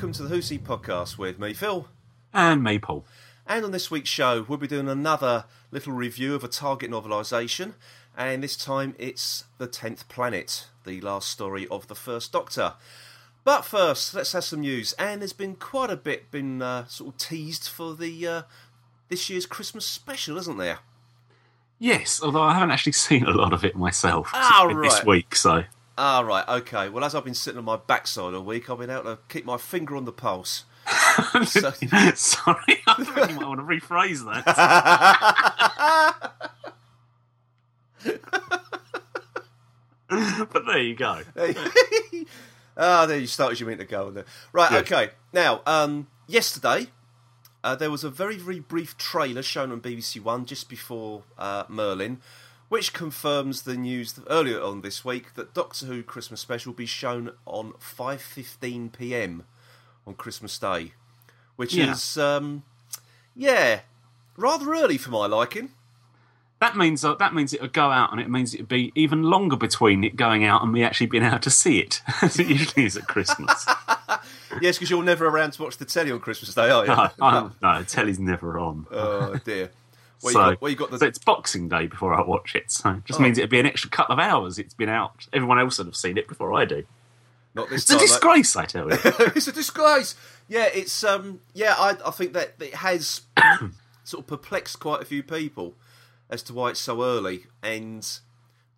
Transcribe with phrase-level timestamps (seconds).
[0.00, 1.86] welcome to the Who's He podcast with me, Phil.
[2.32, 3.04] And Maple.
[3.46, 7.74] And on this week's show, we'll be doing another little review of a Target novelisation,
[8.16, 12.76] and this time it's The Tenth Planet, the last story of the First Doctor.
[13.44, 17.12] But first, let's have some news, and there's been quite a bit been uh, sort
[17.12, 18.42] of teased for the uh,
[19.10, 20.78] this year's Christmas special, isn't there?
[21.78, 25.36] Yes, although I haven't actually seen a lot of it myself It's been this week,
[25.36, 25.64] so
[26.02, 26.88] Ah, right, okay.
[26.88, 29.44] Well, as I've been sitting on my backside all week, I've been able to keep
[29.44, 30.64] my finger on the pulse.
[31.44, 31.72] So-
[32.14, 34.46] sorry, I think you might want to rephrase that.
[40.52, 41.20] but there you go.
[42.76, 44.10] Ah, there you start as you mean to go.
[44.10, 44.24] There.
[44.52, 45.10] Right, okay.
[45.34, 46.86] Now, um, yesterday
[47.62, 51.64] uh, there was a very, very brief trailer shown on BBC One just before uh,
[51.68, 52.20] Merlin,
[52.70, 56.86] which confirms the news earlier on this week that Doctor Who Christmas Special will be
[56.86, 59.42] shown on 5:15 p.m.
[60.06, 60.92] on Christmas Day,
[61.56, 61.92] which Yeah.
[61.92, 62.62] is, um,
[63.36, 63.80] yeah,
[64.36, 65.72] rather early for my liking.
[66.60, 69.56] That means uh, that means it'll go out, and it means it'll be even longer
[69.56, 72.84] between it going out and me actually being able to see it, as it usually
[72.86, 73.66] is at Christmas.
[74.60, 76.92] Yes, because you're never around to watch the telly on Christmas Day, are you?
[77.20, 78.84] no, no, telly's never on.
[78.90, 79.70] Oh dear.
[80.22, 82.54] Well, so, you got, well, you got the so it's Boxing Day before I watch
[82.54, 82.70] it.
[82.70, 83.22] So it just Oh.
[83.22, 84.58] means it'll be an extra couple of hours.
[84.58, 85.26] It's been out.
[85.32, 86.84] Everyone else would have seen it before I do.
[87.54, 88.06] not this It's a time, mate.
[88.08, 88.98] disgrace, I tell you.
[89.34, 90.14] it's a disgrace.
[90.48, 91.74] Yeah, it's um, yeah.
[91.78, 93.22] I I think that it has
[94.04, 95.74] sort of perplexed quite a few people
[96.28, 98.06] as to why it's so early, and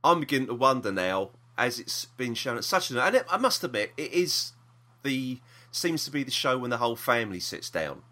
[0.05, 2.98] I'm beginning to wonder now as it's been shown at such an.
[2.98, 4.53] And it, I must admit, it is
[5.03, 8.03] the seems to be the show when the whole family sits down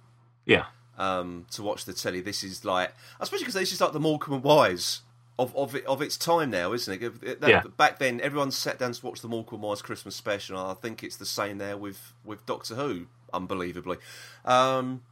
[0.46, 0.66] yeah.
[1.00, 2.20] Um, to watch the telly.
[2.20, 5.00] This is like, especially because this is like the Morecambe and Wise
[5.38, 7.12] of of, it, of its time now, isn't it?
[7.22, 7.62] It- that- Yeah.
[7.76, 10.58] Back then, everyone sat down to watch the Morecambe and Wise Christmas special.
[10.60, 13.96] and I think it's the same there with with Doctor Who, unbelievably.
[14.44, 15.02] Um,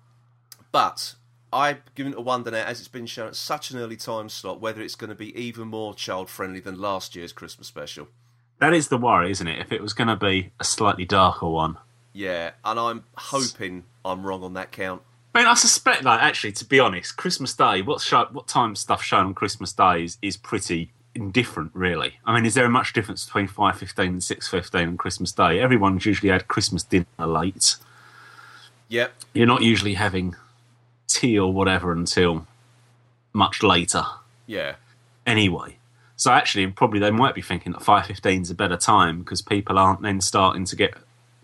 [0.73, 1.15] but
[1.53, 4.61] I begin to wonder now, as it's been shown at such an early time slot,
[4.61, 8.09] whether it's going to be even more child friendly than last year's Christmas special.
[8.59, 9.59] That is the worry, isn't it?
[9.61, 11.79] If it was going to be a slightly darker one.
[12.13, 15.03] Yeah, and I'm hoping I'm wrong on that count.
[15.39, 18.75] I mean, I suspect, that actually, to be honest, Christmas Day, what show, what time
[18.75, 22.15] stuff shown on Christmas Day is, is pretty indifferent, really.
[22.25, 25.61] I mean, is there a much difference between 5.15 and 6.15 on Christmas Day?
[25.61, 27.77] Everyone's usually had Christmas dinner late.
[28.89, 29.13] Yep.
[29.33, 30.35] You're not usually having
[31.07, 32.45] tea or whatever until
[33.33, 34.07] much later.
[34.49, 34.75] Yeah.
[35.25, 35.77] anyway.
[36.17, 39.41] So actually, probably they might be thinking that five fifteen is a better time because
[39.41, 40.95] people aren't then starting to get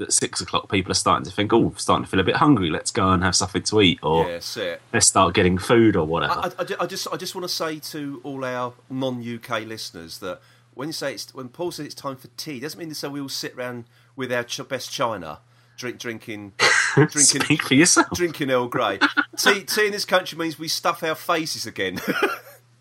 [0.00, 0.71] at six o'clock.
[0.71, 2.71] People are starting to think, oh, starting to feel a bit hungry.
[2.71, 6.32] Let's go and have something to eat, or Yeah, let's start getting food or whatever.
[6.34, 10.19] I, I, I just I just want to say to all our non UK listeners
[10.19, 10.41] that
[10.75, 13.21] when you say it's when Paul says it's time for tea, doesn't mean say we
[13.21, 13.84] all sit round
[14.16, 15.38] with our ch- best china,
[15.77, 16.53] drink drinking
[16.94, 18.09] drinking Speak for yourself.
[18.15, 18.99] drinking Earl Grey.
[19.37, 22.00] tea tea in this country means we stuff our faces again.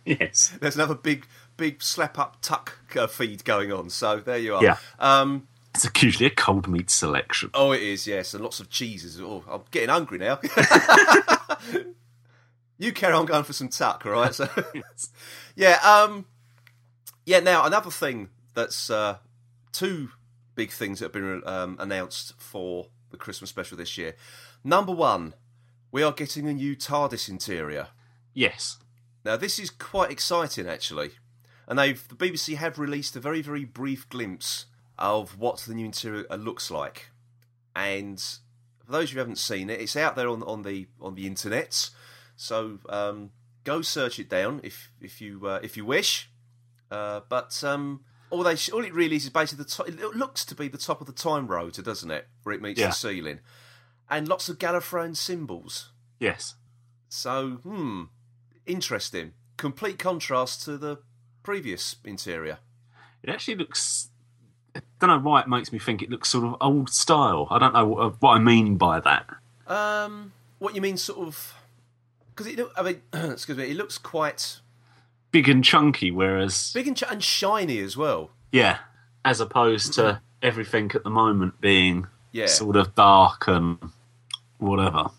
[0.05, 0.53] Yes.
[0.59, 1.25] There's another big
[1.55, 3.89] big slap up tuck uh, feed going on.
[3.89, 4.63] So there you are.
[4.63, 4.77] Yeah.
[4.99, 7.49] Um, It's usually a cold meat selection.
[7.53, 9.19] Oh, it is, yes, and lots of cheeses.
[9.19, 10.39] Oh, I'm getting hungry now.
[12.77, 14.35] you carry on going for some tuck, all right?
[14.35, 14.47] So,
[15.55, 16.25] yeah, um,
[17.25, 17.39] yeah.
[17.39, 19.17] Now another thing that's uh,
[19.71, 20.09] two
[20.53, 24.15] big things that have been um, announced for the Christmas special this year.
[24.63, 25.33] Number one,
[25.91, 27.87] we are getting a new TARDIS interior.
[28.35, 28.77] Yes.
[29.25, 31.11] Now this is quite exciting, actually,
[31.67, 34.67] and they've the BBC have released a very very brief glimpse
[35.03, 37.09] of what the new interior looks like,
[37.75, 38.19] and
[38.85, 41.89] for those who haven't seen it, it's out there on on the on the internet.
[42.35, 43.31] So um,
[43.63, 46.29] go search it down if if you uh, if you wish.
[46.89, 49.87] Uh, but um, all they all it really is is basically the top.
[49.87, 52.27] It looks to be the top of the time rotor, doesn't it?
[52.43, 52.87] Where it meets Yeah.
[52.87, 53.39] the ceiling,
[54.09, 55.91] and lots of Gallifreyan symbols.
[56.19, 56.55] Yes.
[57.09, 58.03] So, hmm,
[58.65, 59.33] interesting.
[59.57, 60.99] Complete contrast to the
[61.43, 62.59] previous interior.
[63.21, 64.09] It actually looks.
[65.03, 67.47] I don't know why it makes me think it looks sort of old style.
[67.49, 69.25] I don't know what, what I mean by that.
[69.67, 71.53] Um, what you mean, sort of?
[72.35, 73.01] Because it, I mean,
[73.31, 74.59] excuse me, it looks quite
[75.31, 78.29] Big and chunky, whereas big and, ch- and shiny as well.
[78.51, 78.77] Yeah,
[79.25, 82.45] as opposed to everything at the moment being Yeah.
[82.45, 83.79] sort of dark and
[84.59, 85.09] whatever.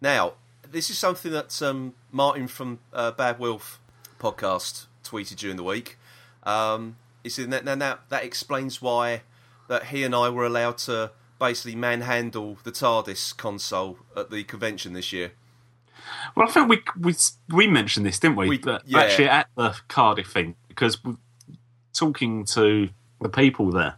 [0.00, 0.32] Now,
[0.68, 3.78] this is something that um, Martin from uh, Bad Wolf
[4.18, 5.98] podcast tweeted during the week.
[6.44, 6.96] Um,
[7.30, 9.22] said that now, that explains why
[9.68, 14.92] that he and I were allowed to basically manhandle the TARDIS console at the convention
[14.92, 15.32] this year.
[16.34, 17.14] Well, I think we we
[17.48, 18.48] we mentioned this, didn't we?
[18.48, 18.98] We- But yeah.
[19.00, 21.16] Actually, at the Cardiff thing, because we're
[21.92, 22.88] talking to
[23.20, 23.94] the people there,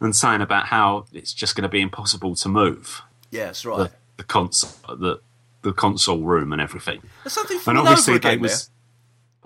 [0.00, 3.78] and saying about how it's just going to be impossible to move Yeah, right.
[3.78, 5.20] the, the console, the
[5.62, 7.02] the console room and everything.
[7.24, 8.70] There's something And falling over obviously, again was.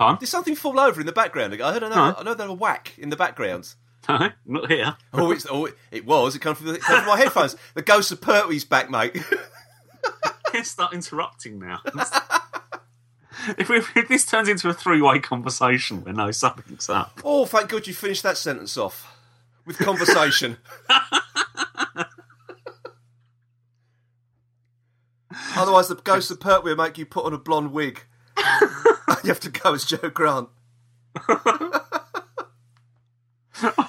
[0.01, 0.17] Pardon?
[0.19, 1.53] There's something fall over in the background.
[1.61, 2.15] I heard another, No.
[2.17, 3.75] another whack in the background.
[4.09, 4.97] No, not here.
[5.13, 6.35] Oh, it's, oh, it was.
[6.35, 7.55] It come from, the, it come from my headphones.
[7.75, 9.15] The ghost of Pertwee's back, mate.
[10.47, 11.81] Can't start interrupting now.
[13.59, 17.21] if, we, if this turns into a three-way conversation, we know something's up.
[17.23, 19.15] oh, thank God you finished that sentence off
[19.67, 20.57] with conversation.
[25.55, 28.01] Otherwise, the ghost of Pertwee will make you put on a blonde wig.
[29.23, 30.49] You have to go as Jo Grant.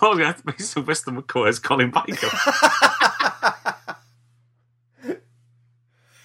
[0.02, 2.28] Oh, we have to be Sylvester McCoy as Colin Baker.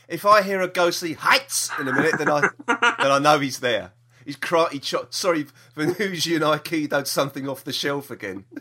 [0.08, 3.60] If I hear a ghostly heights in a minute, then I then I know he's
[3.60, 3.92] there.
[4.26, 4.38] He's.
[4.72, 8.46] He cho- sorry, Venusi and I keyed something off the shelf again.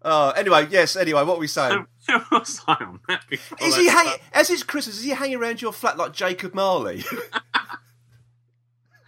[0.00, 0.94] Oh, anyway, yes.
[0.94, 1.84] Anyway, what were we saying?
[2.30, 4.96] was I on that before Is he hanging as it's Christmas?
[4.96, 7.04] Is he hanging around your flat like Jacob Marley?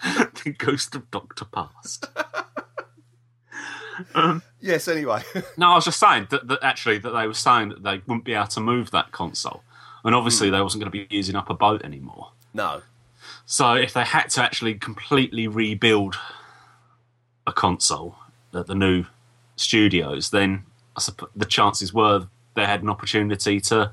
[0.45, 2.07] the ghost of Doctor Past?
[4.61, 4.89] yes.
[4.89, 5.23] Anyway,
[5.57, 8.25] No, I was just saying that, that actually that they were saying that they wouldn't
[8.25, 9.63] be able to move that console,
[10.05, 10.55] and obviously Hmm.
[10.55, 12.33] they wasn't going to be using Upper Boat anymore.
[12.55, 12.83] no.
[13.47, 16.17] So if they had to actually completely rebuild
[17.47, 18.15] a console
[18.55, 19.07] at the new
[19.57, 20.65] studios, then
[20.97, 23.93] I suppose the chances were they had an opportunity to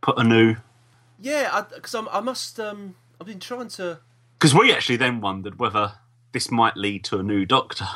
[0.00, 0.56] put a new.
[1.20, 2.58] Yeah, because I must.
[2.58, 3.98] Um, I've been trying to.
[4.38, 5.94] Because we actually then wondered whether
[6.32, 7.86] this might lead to a new Doctor,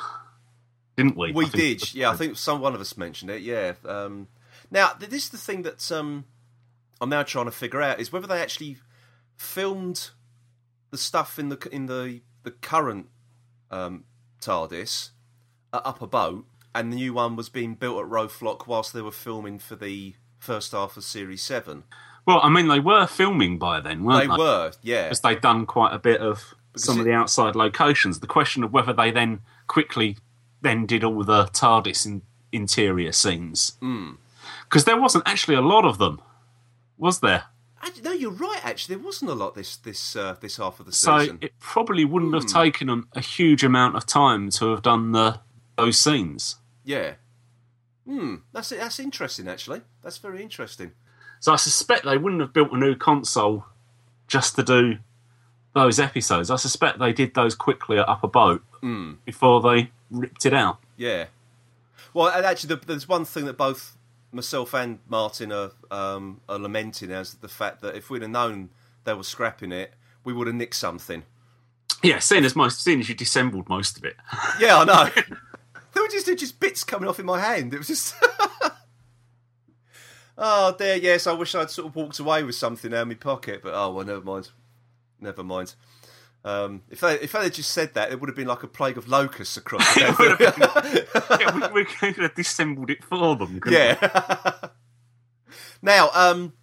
[0.97, 1.33] didn't we?
[1.33, 1.94] We did.
[1.94, 3.43] Yeah, I think some one of us mentioned it.
[3.43, 3.75] Yeah.
[3.87, 4.29] Um,
[4.71, 6.25] now, this is the thing that um,
[7.00, 8.79] I'm now trying to figure out is whether they actually
[9.37, 10.11] filmed
[10.91, 13.09] the stuff in the in the the current
[13.71, 14.05] um,
[14.41, 15.11] TARDIS
[15.73, 19.03] uh, Upper Boat, and the new one was being built at Roath Lock whilst they
[19.03, 21.85] were filming for the first half of Series Seven.
[22.27, 24.39] Well, I mean, they were filming by then, weren't They they?
[24.43, 25.05] were, yeah.
[25.05, 28.21] because they'd done quite a bit of some of the outside locations.
[28.21, 30.17] The question of whether they then quickly
[30.61, 32.23] then did all the TARDIS in,
[32.53, 34.13] interior scenes, Hmm.
[34.65, 36.21] because there wasn't actually a lot of them,
[36.97, 37.45] was there?
[38.05, 38.61] No, you're right.
[38.65, 41.39] Actually, there wasn't a lot this this uh, this half of the So season.
[41.41, 42.63] it probably wouldn't have Hmm.
[42.63, 45.41] taken them a huge amount of time to have done the
[45.77, 46.57] those scenes.
[46.85, 47.15] Yeah.
[48.07, 48.37] Hmm.
[48.53, 48.69] That's.
[48.69, 49.49] That's interesting.
[49.49, 50.93] Actually, that's very interesting.
[51.43, 53.65] So I suspect they wouldn't have built a new console
[54.29, 54.99] just to do
[55.75, 56.53] those episodes.
[56.53, 59.15] I suspect they did those quickly Upper Boat Hmm.
[59.25, 60.79] before they ripped it out.
[60.97, 61.27] Yeah.
[62.15, 63.97] Well, and actually, there's one thing that both
[64.31, 68.69] myself and Martin are um, are lamenting as the fact that if we'd have known
[69.03, 71.25] they were scrapping it, we would have nicked something.
[72.05, 74.15] Yeah, seeing as most, seeing as you dissembled most of it.
[74.61, 75.11] Yeah, I know.
[75.93, 77.75] there were just there were just bits coming off in my hand.
[77.75, 78.15] It was just.
[80.43, 81.27] oh dear, yes.
[81.27, 83.93] I wish I'd sort of walked away with something out of my pocket, but oh
[83.93, 84.50] well, never mind.
[85.21, 85.75] Never mind.
[86.44, 88.69] Um, if they if they had just said that, it would have been like a
[88.69, 93.61] plague of locusts across the yeah, we, we could have dissembled it for them.
[93.66, 93.95] Yeah.
[95.83, 96.55] now, um,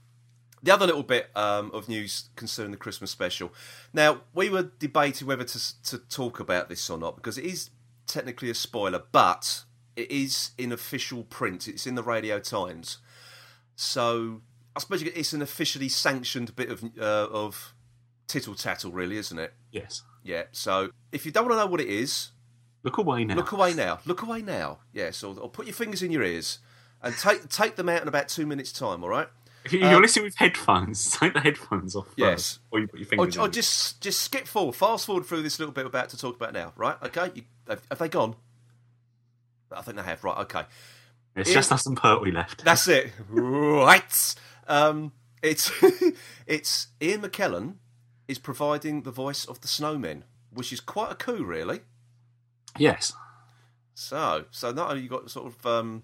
[0.61, 3.53] the other little bit um, of news concerning the Christmas special.
[3.93, 7.69] Now, we were debating whether to to talk about this or not because it is
[8.05, 9.63] technically a spoiler, but
[9.95, 11.69] it is in official print.
[11.69, 12.97] It's in the Radio Times,
[13.79, 14.41] so
[14.75, 17.73] I suppose it's an officially sanctioned bit of uh, of
[18.27, 19.53] tittle tattle, really, isn't it?
[19.71, 20.03] Yes.
[20.21, 20.43] Yeah.
[20.51, 22.31] So if you don't want to know what it is,
[22.83, 23.35] Look away now.
[23.35, 23.99] Look away now.
[24.05, 24.79] Look away now.
[24.93, 26.59] Yes, or, or put your fingers in your ears
[27.01, 29.01] and take take them out in about two minutes' time.
[29.03, 29.27] All right.
[29.63, 32.07] if you- you're listening with headphones, take the headphones off.
[32.17, 32.29] Yes.
[32.33, 33.37] First, or you put your fingers.
[33.37, 33.51] or in.
[33.53, 36.51] just just skip forward, fast forward through this little bit we're about to talk about
[36.53, 36.73] now.
[36.75, 36.97] Right?
[37.03, 37.31] Okay.
[37.33, 38.35] You, have, have they gone?
[39.71, 40.21] I think they have.
[40.23, 40.37] Right.
[40.39, 40.63] Okay.
[41.39, 42.63] It's just us and Pertwee left.
[42.63, 43.11] That's it.
[43.29, 44.35] Right.
[44.67, 45.71] Um, it's
[46.47, 47.75] it's Ian McKellen
[48.27, 51.81] is providing the voice of the Snowmen, which is quite a coup, really.
[52.77, 53.13] Yes.
[53.95, 56.03] So, so not only you got sort of, um,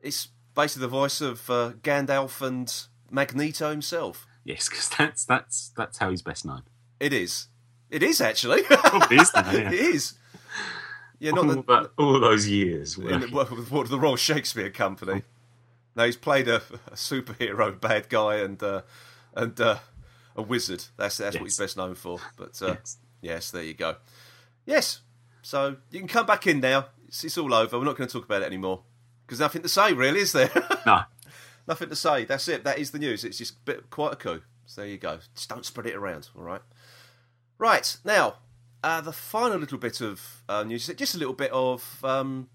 [0.00, 2.72] it's basically the voice of uh, Gandalf and
[3.10, 4.26] Magneto himself.
[4.44, 6.62] Yes, because that's that's that's how he's best known.
[7.00, 7.48] It is.
[7.90, 8.62] It is actually.
[8.62, 9.68] Probably is now, yeah.
[9.68, 10.14] it is.
[11.18, 12.96] Yeah, not all, the, that, all those years.
[12.96, 15.22] in the, what, the Royal Shakespeare Company.
[15.96, 16.56] Now he's played a,
[16.86, 18.82] a superhero bad guy and uh,
[19.34, 19.78] and uh,
[20.36, 20.84] a wizard.
[20.96, 22.18] That's that's what he's best known for.
[22.36, 22.96] But uh, Yes.
[23.20, 23.96] yes, there you go.
[24.64, 25.00] Yes,
[25.42, 26.86] so you can come back in now.
[27.08, 27.78] It's, it's all over.
[27.78, 28.82] We're not going to talk about it anymore
[29.26, 30.50] because nothing to say, really, is there?
[30.86, 31.00] No.
[31.66, 32.24] Nothing to say.
[32.24, 32.64] That's it.
[32.64, 33.24] That is the news.
[33.24, 34.40] It's just a bit quite a coup.
[34.64, 35.18] So there you go.
[35.34, 36.28] Just don't spread it around.
[36.36, 36.62] All right.
[37.58, 38.36] Right now,
[38.82, 40.86] uh, the final little bit of uh, news.
[40.86, 42.48] Just a little bit of um,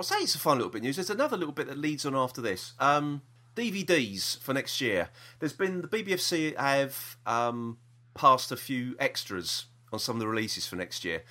[0.00, 0.96] I'll say it's a fun little bit of news.
[0.96, 2.72] There's another little bit that leads on after this.
[2.78, 3.22] Um,
[3.54, 5.10] DVDs for next year.
[5.38, 7.78] There's been the BBFC have um,
[8.14, 11.22] passed a few extras on some of the releases for next year.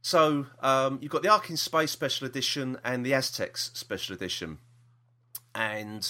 [0.00, 4.58] So um, you've got the Ark in Space Special Edition and the Aztecs Special Edition.
[5.54, 6.08] And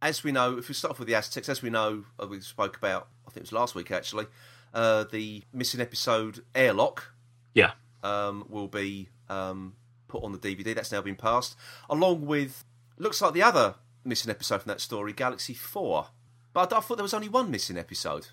[0.00, 2.40] as we know, if we start off with the Aztecs, as we know, uh, we
[2.40, 4.26] spoke about, I think it was last week actually,
[4.74, 7.12] uh, the missing episode Airlock
[7.54, 7.72] Yeah.
[8.02, 9.74] um, will be um,
[10.08, 10.74] put on the DVD.
[10.74, 11.56] That's now been passed,
[11.90, 12.64] along with
[12.98, 13.74] looks like the other
[14.04, 16.08] missing episode from that story, Galaxy Four.
[16.52, 18.28] But I thought there was only one missing episode.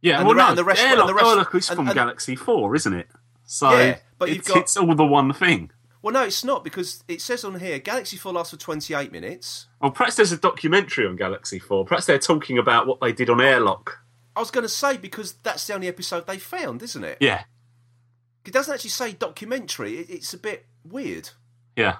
[0.00, 1.86] Yeah, And well, the no, and the rest- Airlock, and the rest- Airlock is from
[1.88, 3.08] and- Galaxy 4, isn't it?
[3.44, 5.70] So Yeah, but you've it's, got- it's all the one thing.
[6.02, 9.10] Well, no, it's not because it says on here Galaxy Four lasts for twenty eight
[9.10, 9.66] minutes.
[9.80, 11.84] Well, perhaps there's a documentary on Galaxy 4.
[11.84, 13.98] Perhaps they're talking about what they did on Airlock.
[14.36, 17.18] I was going to say because that's the only episode they found, isn't it?
[17.20, 17.44] Yeah,
[18.44, 19.98] It doesn't actually say documentary.
[19.98, 21.30] It, it's a bit weird.
[21.74, 21.96] yeah.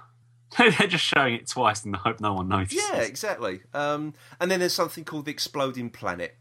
[0.58, 2.80] They're just showing it twice in the hope no one notices.
[2.92, 3.62] Yeah, exactly.
[3.74, 6.36] Um, and then there's something called the Exploding Planet.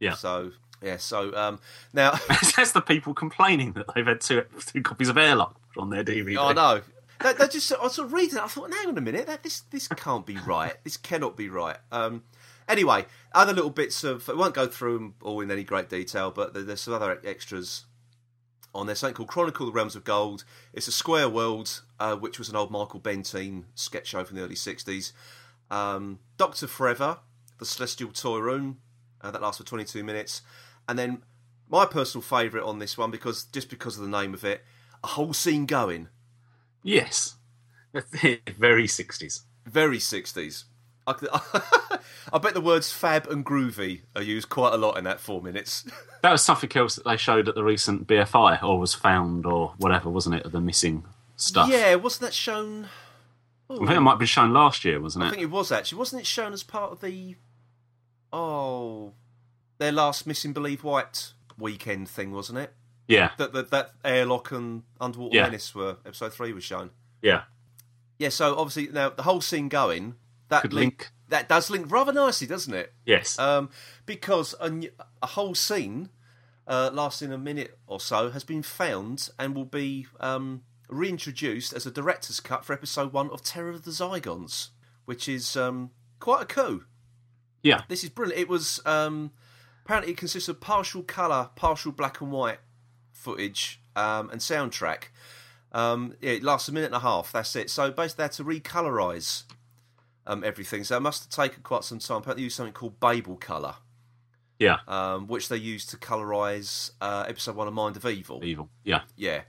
[0.00, 0.14] Yeah.
[0.14, 0.96] So yeah.
[0.96, 1.60] So um,
[1.92, 2.12] now.
[2.56, 6.38] That's the people complaining that they've had two, two copies of Airlock on their DVD.
[6.38, 6.80] I know.
[7.20, 8.38] That, that just I was sort of reading.
[8.38, 10.74] it, I thought, hang on a minute, that this this can't be right.
[10.82, 11.76] This cannot be right.
[11.92, 12.22] Um,
[12.68, 14.28] anyway, other little bits of.
[14.28, 17.84] I won't go through them all in any great detail, but there's some other extras
[18.74, 18.94] on there.
[18.94, 20.44] Something called Chronicle: The Realms of Gold.
[20.72, 24.42] It's a square world, uh, which was an old Michael Bentine sketch show from the
[24.42, 25.12] early '60s.
[25.70, 27.18] Um, Doctor Forever,
[27.58, 28.78] the Celestial Toy Room,
[29.20, 30.42] uh, that lasts for 22 minutes,
[30.88, 31.22] and then
[31.68, 34.62] my personal favourite on this one because just because of the name of it,
[35.02, 36.08] a whole scene going.
[36.82, 37.36] Yes.
[37.92, 39.42] Very 60s.
[39.64, 40.64] Very 60s.
[41.06, 41.98] I,
[42.32, 45.42] I bet the words fab and groovy are used quite a lot in that four
[45.42, 45.84] minutes.
[46.24, 49.74] That was something else that they showed at the recent BFI, or was found, or
[49.76, 50.46] whatever, wasn't it?
[50.46, 51.04] of The missing
[51.36, 51.68] stuff.
[51.68, 52.88] yeah, wasn't that shown?
[53.68, 55.26] I think it might have been shown last year, wasn't it?
[55.26, 55.98] I think it was actually.
[55.98, 57.34] Wasn't it shown as part of the.
[58.32, 59.12] Oh.
[59.76, 62.72] Their last Missing Believed Wiped weekend thing, wasn't it?
[63.06, 65.42] Yeah, That that, that Airlock and Underwater Yeah.
[65.42, 65.98] Menace were.
[66.06, 66.88] Episode 3 was shown.
[67.20, 67.42] yeah.
[68.18, 70.14] Yeah, so obviously now the whole scene going.
[70.48, 71.10] That Could link, link.
[71.28, 72.92] That does link rather nicely, doesn't it?
[73.06, 73.38] Yes.
[73.38, 73.70] um,
[74.06, 76.10] because a whole scene
[76.66, 81.86] uh, lasting a minute or so has been found and will be um, reintroduced as
[81.86, 84.68] a director's cut for episode one of Terror of the Zygons,
[85.04, 86.84] which is um, quite a coup.
[87.62, 87.82] yeah.
[87.88, 88.40] This is brilliant.
[88.40, 89.32] It was um,
[89.84, 92.58] apparently it consists of partial colour, partial black and white
[93.12, 95.04] footage um, and soundtrack.
[95.72, 97.32] Um, yeah, it lasts a minute and a half.
[97.32, 97.68] That's it.
[97.68, 99.44] So basically, they had to recolourise
[100.26, 100.84] um, everything.
[100.84, 102.18] So it must have taken quite some time.
[102.18, 103.74] Apparently, they used something called Babel colour
[104.58, 104.78] Yeah.
[104.88, 108.40] um, which they used to colorize uh, episode one of Mind of Evil.
[108.44, 108.68] Evil.
[108.84, 109.02] Yeah.
[109.16, 109.42] Yeah.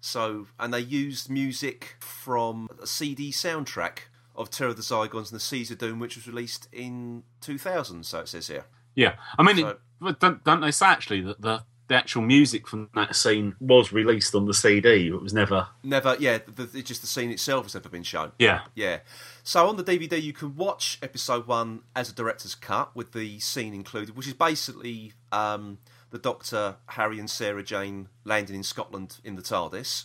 [0.00, 3.98] So, and they used music from a CD soundtrack
[4.34, 8.04] of Terror of the Zygons and the Seeds of Doom, which was released in 2000.
[8.06, 8.64] So it says here.
[8.94, 9.16] Yeah.
[9.38, 12.88] I mean, So- it, don't, don't they say actually that the, the actual music from
[12.94, 15.08] that scene was released on the CD?
[15.08, 15.66] It was never.
[15.82, 16.38] Never, yeah.
[16.38, 18.30] The, the, it's just the scene itself has never been shown.
[18.38, 18.60] Yeah.
[18.76, 19.00] Yeah.
[19.42, 23.40] So on the DVD, you can watch episode one as a director's cut with the
[23.40, 25.78] scene included, which is basically um,
[26.10, 30.04] the Doctor, Harry, and Sarah Jane landing in Scotland in the TARDIS,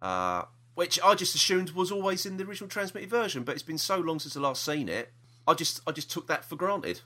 [0.00, 0.44] uh,
[0.76, 3.42] which I just assumed was always in the original transmitted version.
[3.42, 5.10] But it's been so long since I last seen it,
[5.44, 7.00] I just I just took that for granted.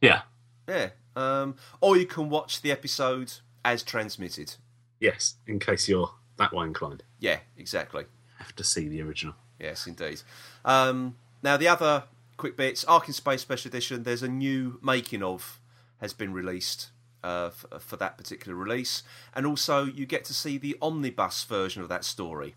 [0.00, 0.22] Yeah.
[0.68, 0.90] Yeah.
[1.16, 3.32] Um, or you can watch the episode
[3.64, 4.54] as transmitted.
[5.00, 5.34] Yes.
[5.46, 8.04] In case you're that way inclined, Yeah, exactly.
[8.38, 9.34] have to see the original.
[9.58, 10.22] Yes, indeed.
[10.64, 12.04] Um, now, the other
[12.38, 15.58] quick bits Ark in Space Special Edition, there's a new making of
[16.00, 16.88] has been released
[17.22, 19.02] uh, f- for that particular release.
[19.34, 22.54] And also, you get to see the omnibus version of that story,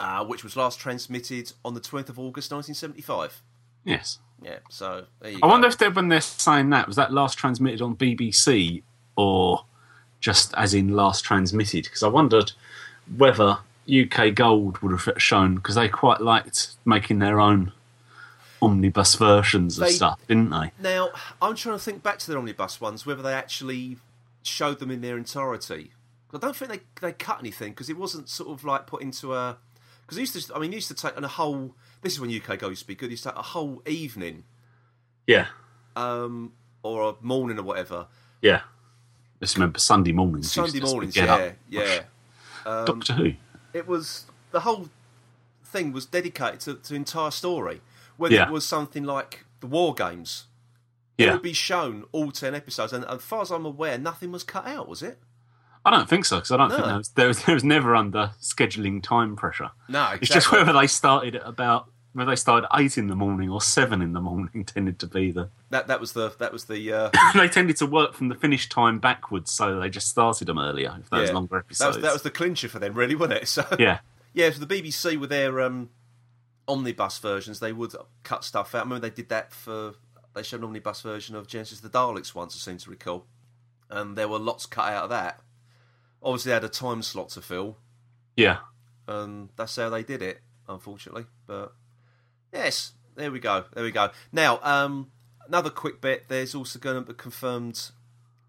[0.00, 3.42] uh, which was last transmitted on the 20th of August 1975.
[3.84, 4.18] Yes.
[4.42, 5.48] Yeah, so I go.
[5.48, 8.82] wonder if they're, when they're saying that, was that last transmitted on BBC
[9.16, 9.64] or
[10.20, 11.84] just as in last transmitted?
[11.84, 12.52] Because I wondered
[13.16, 17.72] whether UK Gold would have shown, because they quite liked making their own
[18.60, 20.72] omnibus versions of stuff, didn't they?
[20.80, 23.98] Now, I'm trying to think back to their omnibus ones, whether they actually
[24.42, 25.92] showed them in their entirety.
[26.32, 29.34] I don't think they they cut anything because it wasn't sort of like put into
[29.34, 29.56] a.
[30.02, 31.74] Because used to, I mean, used to take on a whole.
[32.02, 33.10] This is when UK Go used to be good.
[33.10, 34.44] Used to take a whole evening,
[35.26, 35.46] Yeah.
[35.96, 38.06] um, or a morning or whatever.
[38.42, 38.62] Yeah.
[39.40, 40.52] Just remember Sunday mornings.
[40.52, 42.00] Sunday to mornings, get yeah, up, yeah.
[42.64, 43.32] Um, Doctor Who.
[43.72, 44.88] it was the whole
[45.64, 47.80] thing was dedicated to to entire story.
[48.16, 48.46] Whether Yeah.
[48.46, 50.46] it was something like the War Games,
[51.18, 51.32] it Yeah.
[51.34, 54.66] would be shown all ten episodes, and as far as I'm aware, nothing was cut
[54.66, 54.88] out.
[54.88, 55.18] Was it?
[55.86, 56.86] I don't think so because I don't think No.
[56.88, 59.70] there was, there was there was never under scheduling time pressure.
[59.88, 60.18] No, exactly.
[60.22, 63.50] It's just whether they started at about whether they started at eight in the morning
[63.50, 66.64] or seven in the morning tended to be the that that was the that was
[66.64, 70.46] the uh, they tended to work from the finish time backwards, so they just started
[70.48, 71.34] them earlier if those yeah.
[71.34, 71.96] longer That episodes.
[71.96, 73.48] was that was the clincher for them, really, wasn't it?
[73.56, 74.00] So yeah,
[74.34, 75.90] yeah, so the BBC with their um,
[76.66, 78.78] omnibus versions, they would cut stuff out.
[78.78, 79.94] I remember they did that for
[80.34, 83.26] they showed an omnibus version of Genesis the Daleks once, I seem to recall,
[83.88, 85.40] and there were lots cut out of that.
[86.22, 87.76] Obviously, they had a time slot to fill,
[88.36, 88.58] yeah.
[89.06, 91.26] and that's how they did it, unfortunately.
[91.46, 91.72] But
[92.52, 94.10] yes, there we go, there we go.
[94.32, 95.10] Now, um,
[95.46, 96.24] another quick bit.
[96.28, 97.90] There's also going to be confirmed.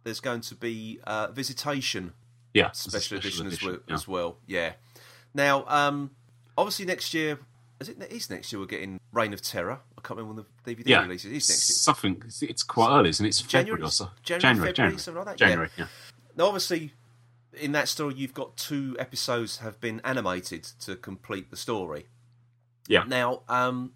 [0.03, 2.13] There's going to be uh, visitation
[2.53, 3.93] Yeah, it's a special, edition, as, well, yeah.
[3.93, 4.37] as well.
[4.47, 4.71] Yeah.
[5.33, 6.11] Now, um,
[6.57, 7.39] obviously next year,
[7.79, 8.01] is it?
[8.09, 8.59] Is next year.
[8.59, 9.81] We're getting Reign of Terror.
[9.97, 11.25] I can't remember when the DVD Yeah, release.
[11.25, 11.75] Is next year.
[11.75, 12.13] something.
[12.15, 13.29] it's- It's quite early, isn't it?
[13.29, 13.81] It's January?
[13.81, 14.09] February or so.
[14.23, 15.47] January, January, February, January, something like that, yeah.
[15.49, 15.69] January.
[15.77, 15.87] Yeah.
[16.37, 16.93] Now, obviously,
[17.57, 22.07] in that story, you've got two episodes have been animated to complete the story.
[22.87, 23.03] Yeah.
[23.07, 23.93] Now, um,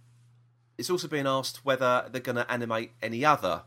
[0.77, 3.63] it's also been asked whether they're going to animate any other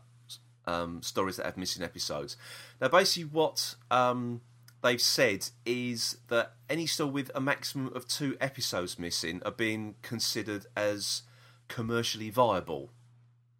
[0.65, 2.37] um, stories that have missing episodes.
[2.81, 4.41] Now, basically, what um,
[4.83, 9.95] they've said is that any story with a maximum of two episodes missing are being
[10.01, 11.23] considered as
[11.67, 12.91] commercially viable,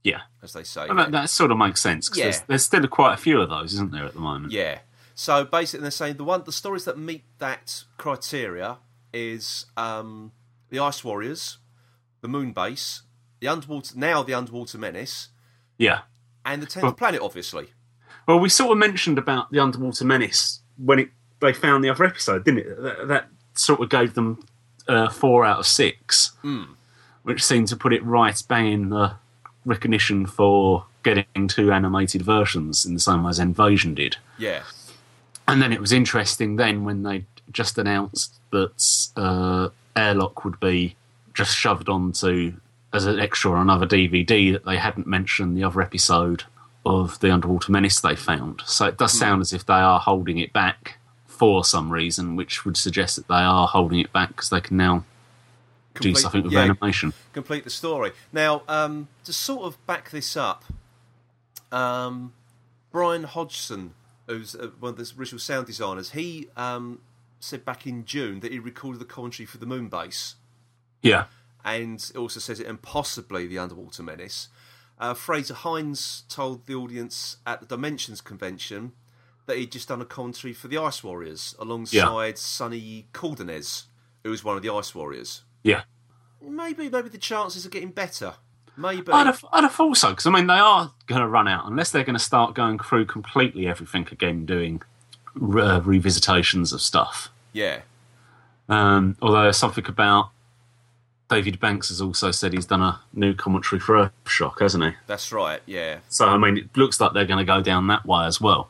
[0.04, 0.88] Yeah, as they say.
[0.88, 2.10] and that, that sort of makes sense.
[2.10, 2.24] 'cause Yeah.
[2.26, 4.52] there's, there's still quite a few of those, isn't there, at the moment?
[4.54, 4.80] Yeah.
[5.16, 8.78] So basically, they're saying the one the stories that meet that criteria
[9.14, 10.34] is um,
[10.70, 11.58] the Ice Warriors,
[12.22, 13.04] the Moon Base,
[13.40, 15.30] the underwater now the Underwater Menace,
[15.78, 16.02] yeah.
[16.46, 17.68] and the Tenth Well- Planet, obviously.
[18.28, 22.04] Well, we sort of mentioned about the Underwater Menace when it they found the other
[22.04, 22.82] episode, didn't it?
[22.82, 24.46] That, that sort of gave them
[24.88, 26.32] uh, four out of six,
[27.24, 29.14] which seemed to put it right bang in the
[29.66, 34.18] recognition for getting two animated versions in the same way as Invasion did.
[34.38, 34.64] Yeah.
[35.48, 40.96] And then it was interesting then when they just announced that uh, Airlock would be
[41.34, 42.54] just shoved onto
[42.94, 46.44] as an extra on another DVD that they hadn't mentioned the other episode
[46.86, 48.62] of the Underwater Menace they found.
[48.66, 52.64] So it does sound as if they are holding it back for some reason, which
[52.64, 55.04] would suggest that they are holding it back because they can now
[56.00, 57.14] do something with yeah, animation.
[57.34, 58.12] complete the story.
[58.32, 60.64] Now, um, to sort of back this up,
[61.72, 62.34] um,
[62.92, 63.94] Brian Hodgson,
[64.28, 67.02] who's uh, one of the original sound designers, he um,
[67.40, 70.36] said back in June that he recorded the commentary for the Moon Base.
[71.02, 71.26] Yeah,
[71.64, 74.50] and it also says it and possibly the Underwater Menace.
[74.98, 78.94] Uh, Frazer Hines told the audience at the Dimensions convention
[79.46, 83.86] that he'd just done a commentary for the Ice Warriors alongside Sonny Caldinez,
[84.24, 85.44] who was one of the Ice Warriors.
[85.64, 85.84] yeah.
[86.42, 88.36] Maybe, maybe the chances are getting better.
[88.78, 89.12] Maybe.
[89.12, 91.66] I'd have, I'd have thought so because I mean they are going to run out
[91.68, 94.82] unless they're going to start going through completely everything again, doing
[95.38, 97.30] uh, revisitations of stuff.
[97.54, 97.80] Yeah,
[98.70, 100.30] Um, although there's something about
[101.30, 104.92] David Banks has also said he's done a new commentary for Earthshock, hasn't he?
[105.08, 105.62] that's right.
[105.66, 108.40] Yeah, So I mean, it looks like they're going to go down that way as
[108.42, 108.70] well.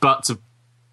[0.00, 0.38] But to,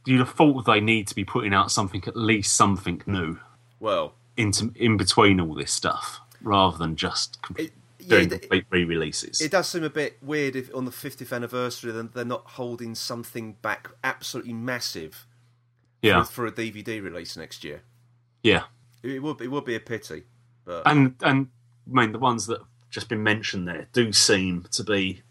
[0.06, 3.40] you'd have thought they need to be putting out something, at least something new,
[3.80, 7.72] well, into in between all this stuff, rather than just com- It- yeah,
[8.10, 9.42] doing it- complete re-releases.
[9.42, 12.96] it does seem a bit weird if on the 50th anniversary then they're not holding
[12.96, 15.26] something back absolutely massive
[16.02, 17.82] yeah, for, for a DVD release next year.
[18.44, 18.64] yeah.
[19.04, 20.24] It would it would be a pity,
[20.66, 21.48] but and and
[21.88, 25.22] I mean the ones that have just been mentioned there do seem to be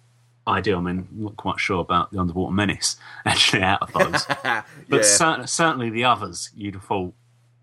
[0.47, 0.79] ideal.
[0.79, 4.65] I mean, I'm not quite sure about the Underwater Menace actually out of those, but
[4.89, 5.03] yeah.
[5.03, 7.15] cer- certainly the others you'd have thought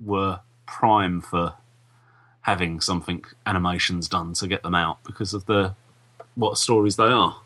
[0.03, 1.53] were prime for
[2.41, 5.75] having something animations done to get them out because of the
[6.35, 7.37] what stories they are.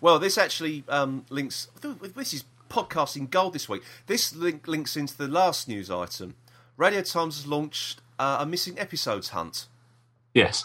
[0.00, 1.68] Well, this actually um, links.
[1.80, 3.82] This is podcasting gold this week.
[4.06, 6.34] This link links into the last news item.
[6.76, 9.66] Radio Times has launched uh, a missing episodes hunt.
[10.34, 10.64] Yes,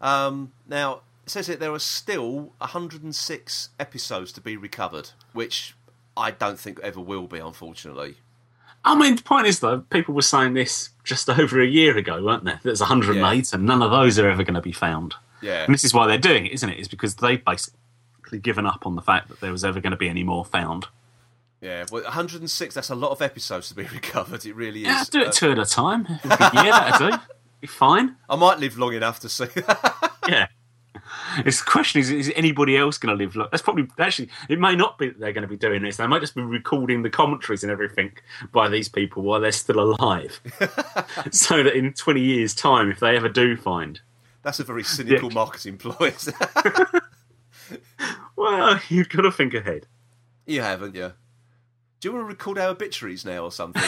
[0.00, 5.74] Um, now it says that there are still 106 episodes to be recovered, which
[6.16, 8.16] I don't think ever will be, unfortunately.
[8.84, 12.22] I mean the point is though, people were saying this just over a year ago,
[12.24, 12.60] weren't there?
[12.62, 15.14] There's 108, and none of those are ever going to be found.
[15.42, 16.78] Yeah, And this is why they're doing it, isn't it?
[16.78, 19.96] Is because they've basically given up on the fact that there was ever going to
[19.96, 20.86] be any more found.
[21.60, 21.84] yeah.
[21.90, 22.74] Well, 106.
[22.74, 24.44] That's a lot of episodes to be recovered.
[24.46, 24.86] It really is.
[24.86, 26.06] Yeah, do it Uh, two at a time.
[26.24, 26.36] yeah,
[26.90, 27.16] that'll do.
[27.60, 28.16] Be fine.
[28.28, 29.46] I might live long enough to see.
[30.28, 30.46] Yeah.
[31.46, 33.36] It's the question is: Is anybody else going to live?
[33.36, 34.28] Like, that's probably actually.
[34.48, 35.96] It may not be that they're going to be doing this.
[35.98, 38.12] They might just be recording the commentaries and everything
[38.52, 40.40] by these people while they're still alive,
[41.30, 44.00] so that in twenty years' time, if they ever do find,
[44.42, 45.34] That's a very cynical Yeah.
[45.34, 46.12] marketing ploy.
[48.36, 49.86] well, you've got to think ahead.
[50.46, 51.12] you haven't, you?
[52.00, 53.82] Do you want to record our obituaries now or something?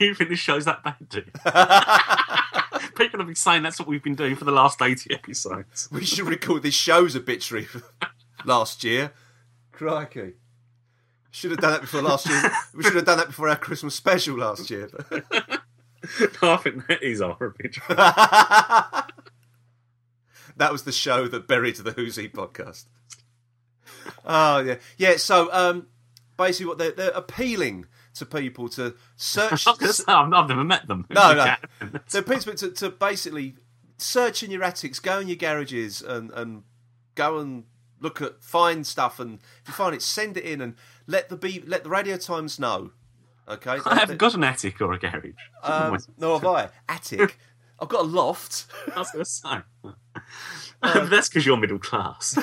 [0.00, 2.36] you think this show's that bad, you?
[3.00, 5.88] People have been saying that's what we've been doing for the last 80 episodes.
[5.90, 7.80] we should record this show's obituary for
[8.44, 9.12] last year.
[9.72, 10.34] Crikey.
[11.30, 12.42] Should have done that before last year.
[12.74, 14.90] We should have done that before our Christmas special last year.
[16.42, 17.96] I think that is our obituary.
[17.96, 19.12] that
[20.70, 22.84] was the show that buried the Who's He podcast.
[24.26, 25.16] Oh yeah, yeah.
[25.16, 25.86] So um,
[26.40, 29.66] basically, what they're, they're appealing to people to search.
[29.66, 31.06] I was gonna say, I've, never met them.
[31.10, 31.34] No,
[31.80, 31.90] no.
[32.10, 33.56] They're appealing to, to, basically
[33.98, 36.62] search in your attics, go in your garages, and and
[37.14, 37.64] go and
[38.00, 40.74] look at find stuff, and if you find it, send it in, and
[41.06, 42.92] let the be let the Radio Times know.
[43.48, 45.32] Okay, I haven't got an attic or a garage.
[45.62, 46.68] Um, no, have I?
[46.88, 47.38] Attic.
[47.78, 48.66] I've got a loft.
[48.94, 49.64] I was going
[50.84, 51.08] to.
[51.08, 52.38] That's because you're middle class.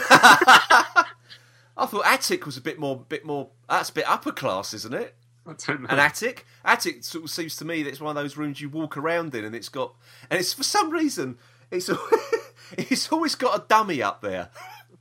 [1.78, 3.50] I thought attic was a bit more, bit more.
[3.70, 5.16] That's a bit upper class, isn't it?
[5.46, 5.88] I don't know.
[5.90, 6.46] An attic.
[6.66, 9.34] Attic sort of seems to me that it's one of those rooms you walk around
[9.36, 9.94] in, and it's got,
[10.30, 11.38] and it's for some reason,
[11.72, 11.90] it's
[12.78, 14.50] it's always got a dummy up there.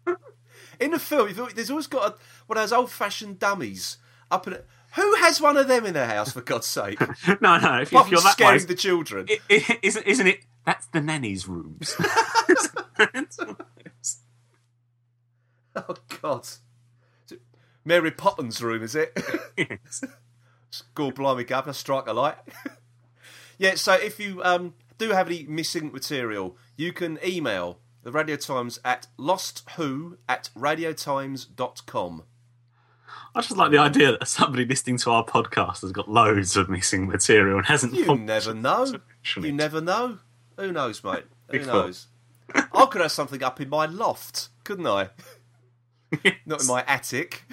[0.80, 2.14] in the film, there's always got a,
[2.46, 3.96] one of those old-fashioned dummies
[4.30, 4.66] up in it.
[4.94, 7.00] Who has one of them in their house, for God's sake?
[7.40, 7.80] No, no.
[7.80, 9.26] If, if you're that scaring way, the children.
[9.28, 10.44] it, it, isn't, isn't it?
[10.64, 11.94] That's the nanny's rooms.
[15.76, 16.48] Oh God!
[17.86, 19.16] Mary Poppins' room, is it?
[19.56, 20.04] Yes.
[20.94, 22.36] God blimey, Governor, strike a light.
[23.58, 28.36] yeah, so if you um, do have any missing material, you can email the Radio
[28.36, 32.24] Times at lostwho at radiotimes.com.
[33.34, 36.68] I just like the idea that somebody listening to our podcast has got loads of
[36.68, 37.94] missing material and hasn't.
[37.94, 39.00] You never know.
[39.36, 40.18] You never know.
[40.58, 41.24] Who knows, mate?
[41.46, 42.08] Who Big knows?
[42.54, 45.10] I could have something up in my loft, couldn't I?
[46.44, 47.44] Not in my attic.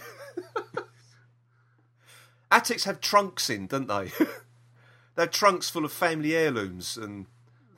[2.53, 4.11] Attics have trunks in, don't they?
[5.15, 7.25] they have trunks full of family heirlooms and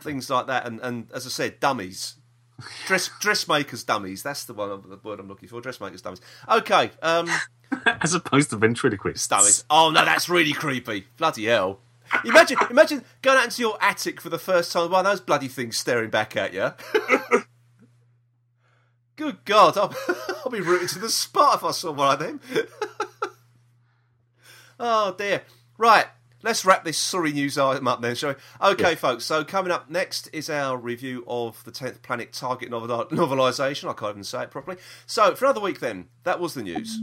[0.01, 2.15] things like that, and, and as I said, dummies.
[2.85, 4.21] Dress dressmakers dummies.
[4.21, 5.61] That's the one the word I'm looking for.
[5.61, 6.19] Dressmakers dummies.
[6.49, 7.29] Okay, um,
[8.01, 9.27] As opposed to ventriloquists.
[9.29, 9.63] dummies.
[9.69, 11.05] Oh no, that's really creepy.
[11.17, 11.79] Bloody hell!
[12.25, 14.91] Imagine, imagine going out into your attic for the first time.
[14.91, 16.71] One of those bloody things staring back at you.
[19.15, 19.95] Good God, I'll,
[20.43, 22.41] I'll be rooted to the spot if I saw one of them.
[24.79, 25.43] Oh dear.
[25.77, 26.05] Right,
[26.43, 28.69] let's wrap this sorry news item up then, shall we?
[28.69, 29.25] Okay, folks.
[29.25, 33.89] So coming up next is our review of the Tenth Planet Target novel- novelisation.
[33.89, 34.77] I can't even say it properly.
[35.05, 36.99] So for another week, then that was the news.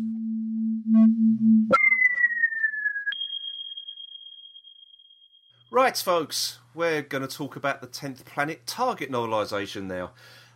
[5.70, 10.10] Right, folks, we're going to talk about the 10th Planet Target novelisation now.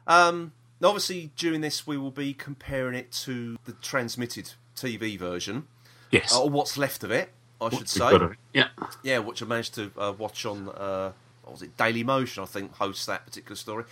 [0.06, 5.68] Um, now, obviously, during this, we will be comparing it to the transmitted TV version,
[6.10, 6.34] Yes.
[6.36, 8.18] or what's left of it, I should say.
[8.52, 8.68] Yeah.
[9.02, 12.46] Yeah, which I managed to uh, watch on, uh, what was it, Daily Motion, I
[12.46, 13.84] think, hosts that particular story.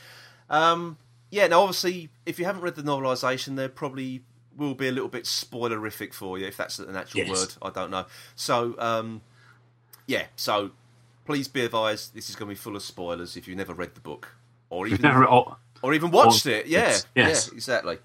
[0.50, 0.98] Um,
[1.30, 4.22] yeah, now, obviously, if you haven't read the novelisation, there probably
[4.56, 7.30] will be a little bit spoilerific for you, if that's an actual Yes.
[7.30, 7.54] word.
[7.62, 8.06] I don't know.
[8.36, 9.20] So, um,
[10.06, 10.70] yeah, so
[11.24, 13.94] please be advised this is going to be full of spoilers if you've never read
[13.94, 14.28] the book.
[14.70, 15.04] Or even,
[15.82, 16.66] or even watched or- it.
[16.66, 17.48] Yeah, yes, yes.
[17.48, 17.98] yeah, exactly.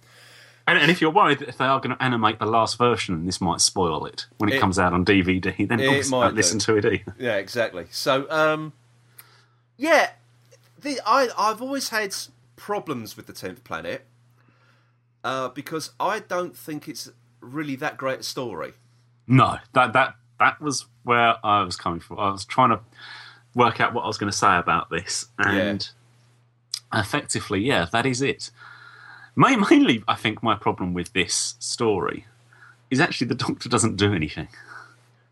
[0.70, 3.26] And, and if you're worried that if they are going to animate the last version,
[3.26, 5.42] this might spoil it when it, It- comes out on DVD.
[5.68, 7.16] Then it might listen to it either.
[7.18, 7.88] Yeah, exactly.
[7.92, 8.74] So, um,
[9.78, 10.12] yeah,
[10.80, 12.16] the, I I've always had
[12.56, 14.06] problems with the tenth planet
[15.24, 17.10] uh, because I don't think it's
[17.42, 18.74] really that great a story.
[19.28, 22.20] No, that that that was where I was coming from.
[22.20, 22.80] I was trying to
[23.56, 25.90] work out what I was going to say about this, and
[26.94, 28.52] effectively, yeah, that is it.
[29.40, 32.26] Ma- Mainly, I think my problem with this story
[32.92, 34.48] is actually the Doctor doesn't do anything.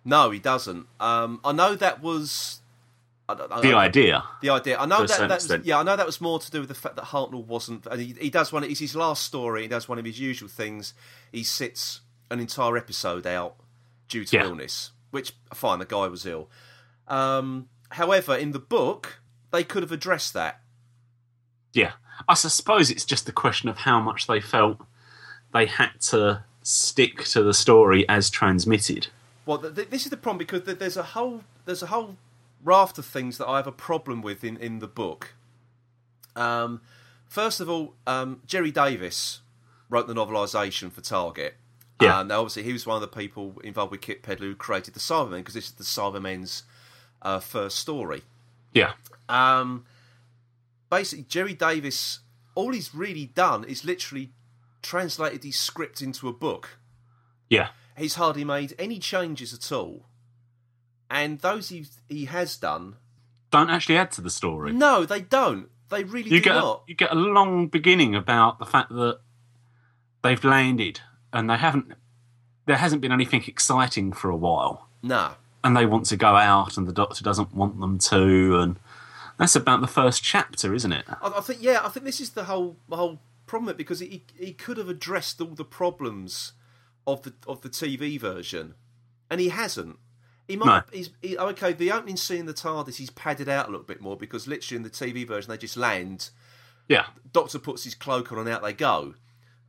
[0.06, 0.86] No, he doesn't.
[1.00, 2.62] Um, I know that was.
[3.28, 4.78] I, I, The idea, The idea.
[4.80, 6.76] I know that, that was, yeah, I know that was more to do with the
[6.76, 7.86] fact that Hartnell wasn't.
[7.88, 8.64] And he, he does one.
[8.64, 9.64] It's his last story.
[9.64, 10.94] He does one of his usual things.
[11.34, 12.00] He sits
[12.32, 13.56] an entire episode out
[14.08, 14.46] due to Yeah.
[14.46, 15.80] illness, which fine.
[15.80, 16.50] The guy was ill.
[17.10, 19.20] Um, however, in the book,
[19.52, 20.62] they could have addressed that.
[21.74, 21.94] yeah.
[22.28, 24.80] I suppose it's just a question of how much they felt
[25.54, 29.08] they had to stick to the story as transmitted.
[29.46, 32.18] Well, th- th- this is the problem because th- there's a whole there's a whole
[32.64, 35.34] raft of things that I have a problem with in, in the book.
[36.36, 36.82] Um,
[37.28, 39.42] first of all, um, Gerry Davis
[39.90, 41.56] wrote the novelisation for Target.
[42.02, 42.20] Yeah.
[42.22, 45.00] And obviously, he was one of the people involved with Kit Pedler who created the
[45.00, 46.64] Cybermen because this is the Cybermen's
[47.22, 48.22] uh, first story.
[48.74, 48.94] Yeah,
[49.30, 49.86] Um,
[50.90, 52.20] basically, Gerry Davis,
[52.56, 54.32] all he's really done is literally
[54.82, 56.80] translated his script into a book.
[57.50, 60.06] yeah, he's hardly made any changes at all.
[61.10, 62.96] And those he he has done,
[63.52, 64.74] Don't actually add to the story.
[64.74, 65.70] no, they don't.
[65.90, 66.84] They really you do get a, not.
[66.88, 69.20] you get a long beginning about the fact that
[70.22, 71.00] they've landed
[71.32, 71.94] and they haven't.
[72.66, 75.36] There hasn't been anything exciting for a while, Nah.
[75.64, 78.78] and they want to go out, and the Doctor doesn't want them to, and
[79.38, 81.06] that's about the first chapter, isn't it?
[81.08, 84.26] I, I think yeah, I think this is the whole the whole problem because he
[84.38, 86.54] he could have addressed all the problems
[87.06, 88.76] of the of the TV version,
[89.30, 89.98] and he hasn't.
[90.48, 90.66] He might.
[90.66, 90.82] No.
[90.92, 91.74] He's he, okay.
[91.74, 94.78] The opening scene in the TARDIS, he's padded out a little bit more because literally
[94.78, 96.30] in the TV version they just land.
[96.88, 99.16] Yeah, Doctor puts his cloak on and out they go.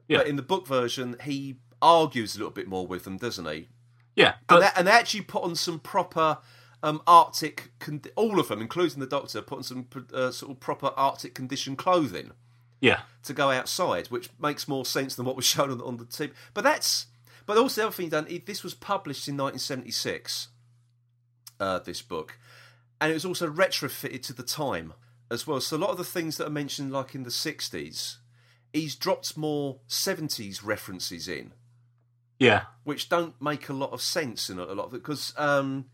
[0.07, 0.19] Yeah.
[0.19, 3.69] But in the book version, he argues a little bit more with them, doesn't he?
[4.17, 6.39] yeah, And, they, and they actually put on some proper
[6.83, 10.61] um, Arctic, con- all of them, including the Doctor, put on some uh, sort of
[10.61, 12.33] proper Arctic condition clothing
[12.81, 16.05] yeah, to go outside, which makes more sense than what was shown on, on the
[16.05, 16.33] TV.
[16.55, 17.07] But that's,
[17.47, 18.27] but also the other thing done.
[18.27, 20.49] He, this was published in 1976.
[21.61, 22.39] Uh, this book,
[23.01, 24.95] and it was also retrofitted to the time
[25.29, 25.61] as well.
[25.61, 28.19] So a lot of the things that are mentioned, like in the 60s,
[28.73, 31.53] he's dropped more 70s references in
[32.39, 35.35] yeah, which don't make a lot of sense in a, a lot of it because
[35.37, 35.87] um,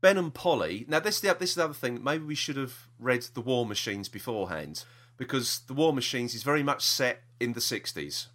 [0.00, 0.84] Ben and Polly.
[0.88, 2.02] Now this is the this is the other thing.
[2.02, 4.84] Maybe we should have read the War Machines beforehand
[5.16, 8.28] because the War Machines is very much set in the sixties,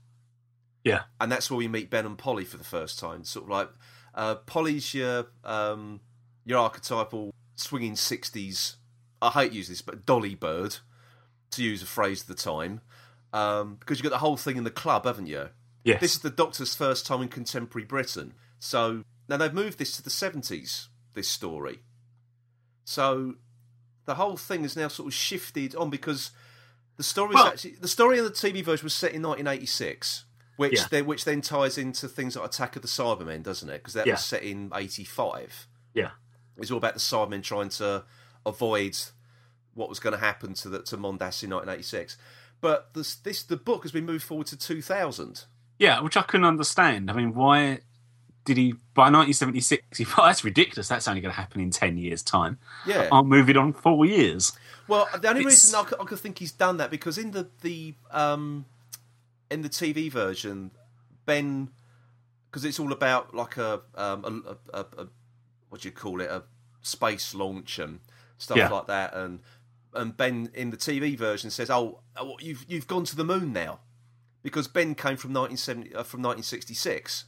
[0.83, 3.23] yeah, and that's where we meet Ben and Polly for the first time.
[3.23, 3.69] Sort of like
[4.13, 6.01] uh, Polly's your um,
[6.45, 8.77] your archetypal swinging sixties.
[9.21, 10.77] I hate using this, but dolly bird
[11.51, 12.81] to use a phrase of the time.
[13.33, 15.49] Um, because you've got the whole thing in the club, haven't you?
[15.83, 18.33] yes, This is the Doctor's first time in contemporary Britain.
[18.59, 21.79] So now they've moved this to the 70s, this story.
[22.83, 23.35] So
[24.05, 26.31] the whole thing is now sort of shifted on because
[26.97, 30.25] the story Well- actually the story in the TV version was set in 1986,
[30.57, 30.87] which Yeah.
[30.91, 33.79] then which then ties into things like Attack of the Cybermen, doesn't it?
[33.79, 34.13] Because that Yeah.
[34.13, 35.67] was set in 85.
[35.93, 36.11] yeah,
[36.57, 38.05] It's all about the Cybermen trying to
[38.45, 38.97] avoid
[39.73, 42.17] what was going to happen to the, to Mondas in 1986.
[42.61, 45.45] But this, this the book has been moved forward to 2000.
[45.77, 47.09] yeah, which I couldn't understand.
[47.11, 47.81] I mean, why
[48.45, 49.83] did he by 1976?
[49.97, 50.87] He thought that's ridiculous.
[50.87, 52.57] That's only going to happen in ten years' time.
[52.85, 53.09] Yeah.
[53.11, 54.53] I'll move it on four years.
[54.87, 57.31] Well, the only It's- reason I could, I could think he's done that because in
[57.31, 58.65] the the um
[59.51, 60.71] in the TV version,
[61.25, 61.69] Ben,
[62.49, 64.23] because it's all about like a um
[64.73, 65.07] a, a, a, a
[65.69, 66.43] what do you call it a
[66.81, 67.99] space launch and
[68.37, 68.69] stuff Yeah.
[68.69, 69.39] like that, and
[69.93, 73.51] and Ben in the TV version says, "Oh, oh, you've you've gone to the moon
[73.53, 73.79] now,"
[74.43, 77.25] because Ben came from 1970 uh, from 1966.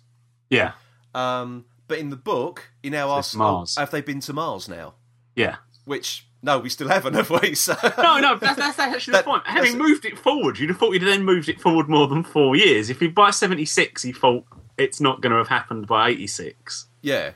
[0.49, 0.73] Yeah,
[1.17, 3.75] Um, but in the book, he now asks, Mars.
[3.77, 4.93] "Have they been to Mars now?"
[5.35, 5.57] yeah.
[5.85, 7.55] Which no, we still haven't, have we?
[7.55, 9.43] So No, no, that's, that's actually That- the point.
[9.47, 12.55] Having moved it forward, you'd have thought you'd then moved it forward more than four
[12.55, 12.89] years.
[12.89, 14.43] If he by seventy six, he thought
[14.77, 17.31] it's not going to have happened by eighty six, yeah.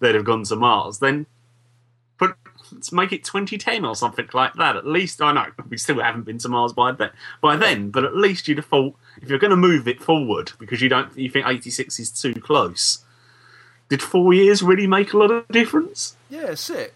[0.00, 0.98] they'd have gone to Mars.
[0.98, 1.26] Then,
[2.18, 2.36] but
[2.72, 4.76] let's make it twenty ten or something like that.
[4.76, 7.10] At least I know we still haven't been to Mars by then.
[7.42, 10.52] By then, but at least you'd have thought if you're going to move it forward
[10.58, 13.03] because you don't, you think eighty six is too close.
[13.88, 16.16] Did four years really make a lot of difference?
[16.30, 16.94] Yeah, that's it.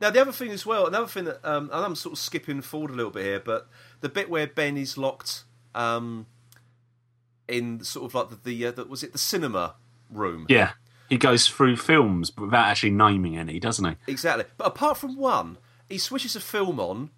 [0.00, 2.62] Now the other thing as well, another thing that um, and I'm sort of skipping
[2.62, 3.68] forward a little bit here, but
[4.00, 6.26] the bit where Ben is locked um,
[7.48, 9.74] in sort of like the, the, uh, the was it the cinema
[10.10, 10.46] room?
[10.48, 10.72] Yeah,
[11.10, 14.12] he goes through films without actually naming any, doesn't he?
[14.12, 14.46] Exactly.
[14.56, 15.58] But apart from one,
[15.88, 17.10] he switches a film on,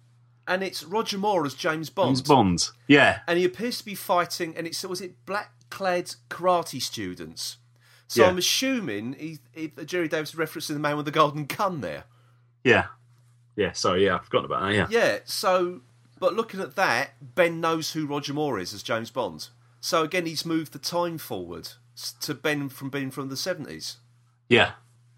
[0.45, 2.69] and it's Roger Moore as James Bond, James Bond.
[2.87, 7.57] Yeah, and he appears to be fighting, and it's was it black clad karate students.
[8.13, 8.29] So Yeah.
[8.29, 12.03] I'm assuming he, he, Gerry Davis referencing the man with the golden gun there.
[12.63, 12.87] yeah,
[13.55, 13.71] yeah.
[13.71, 14.73] Sorry, yeah, I've forgotten about that.
[14.75, 15.81] Yeah, Yeah, so
[16.19, 19.49] but looking at that, Ben knows who Roger Moore is as James Bond.
[19.81, 21.69] So again, he's moved the time forward
[22.21, 23.97] to Ben from being from the seventies,
[24.47, 24.71] yeah,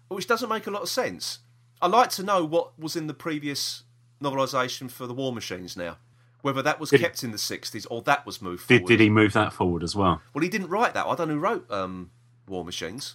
[0.08, 1.40] which doesn't make a lot of sense.
[1.82, 3.82] I'd like to know what was in the previous
[4.22, 5.98] novelisation for the War Machines now,
[6.42, 8.88] whether that was Did- kept in the sixties or that was moved Did forward.
[8.88, 10.20] did he move that forward as well?
[10.34, 11.06] Well, he didn't write that.
[11.06, 12.10] I don't know who wrote um,
[12.46, 13.14] War Machines.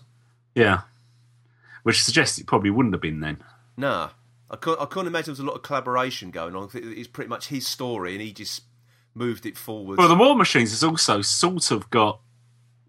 [0.55, 0.81] Yeah,
[1.83, 3.43] which suggests it probably wouldn't have been then.
[3.77, 4.09] Nah,
[4.49, 4.79] I can't.
[4.79, 6.69] I can't imagine there was a lot of collaboration going on.
[6.73, 8.63] It's pretty much his story, and he just
[9.15, 9.97] moved it forward.
[9.97, 12.19] Well, the War Machines has also sort of got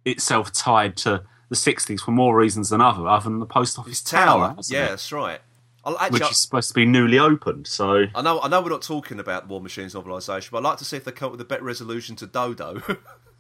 [0.05, 4.03] itself tied to the '60s for more reasons than other, other than the post office
[4.03, 4.89] tower, hasn't yeah, it?
[4.91, 5.41] that's right.
[5.85, 7.67] Actually, which is supposed to be newly opened.
[7.67, 10.79] So I know, I know, we're not talking about War Machines novelisation, but I'd like
[10.79, 12.83] to see if they come up with a better resolution to Dodo.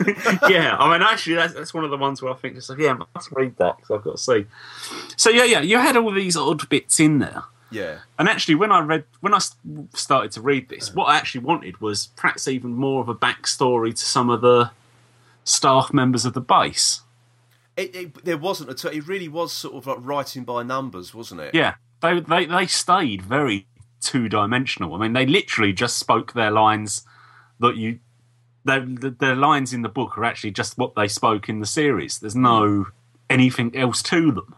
[0.48, 2.78] yeah, I mean, actually, that's, that's one of the ones where I think, just like,
[2.78, 4.46] yeah, I must read that because I've got to see.
[5.16, 7.44] So yeah, yeah, you had all these odd bits in there.
[7.70, 9.38] yeah, And actually, when I read, when I
[9.94, 13.90] started to read this, what I actually wanted was perhaps even more of a backstory
[13.90, 14.70] to some of the
[15.44, 17.02] staff members of the base.
[17.76, 18.90] It, it, there wasn't at all.
[18.90, 21.54] It really was sort of like writing by numbers, wasn't it?
[21.54, 23.66] Yeah, they they they stayed very
[24.00, 24.94] two dimensional.
[24.94, 27.04] I mean, they literally just spoke their lines
[27.60, 28.00] that you.
[28.66, 32.18] Their, their lines in the book are actually just what they spoke in the series.
[32.18, 32.86] There's no
[33.30, 34.54] anything else to them.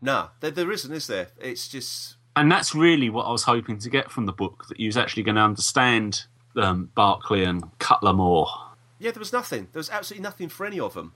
[0.00, 1.28] No, there, there isn't, is there?
[1.40, 4.78] It's just and that's really what I was hoping to get from the book that
[4.78, 6.24] you was actually going to understand
[6.56, 8.46] um, Barclay and Cutler more.
[8.98, 9.68] Yeah, there was nothing.
[9.72, 11.12] There was absolutely nothing for any of them.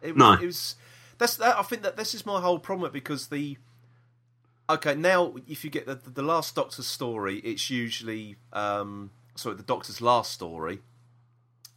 [0.00, 0.32] It was, No.
[0.32, 0.76] it was
[1.18, 3.58] that's that, I think that this is my whole problem because the
[4.68, 9.62] okay now if you get the, the last Doctor's story, it's usually um, sorry the
[9.62, 10.80] Doctor's last story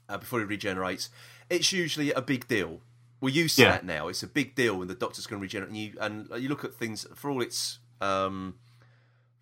[0.10, 1.10] uh, before he regenerates.
[1.50, 2.82] It's usually a big deal.
[3.22, 3.72] We're used to Yeah.
[3.72, 4.08] that now.
[4.08, 6.64] It's a big deal when the Doctor's going to regenerate, and you and you look
[6.64, 8.56] at things for all its um,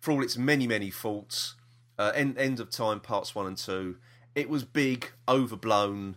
[0.00, 1.54] for all its many many faults.
[1.98, 3.96] Uh, end end of time parts one and two.
[4.34, 6.16] It was big, overblown,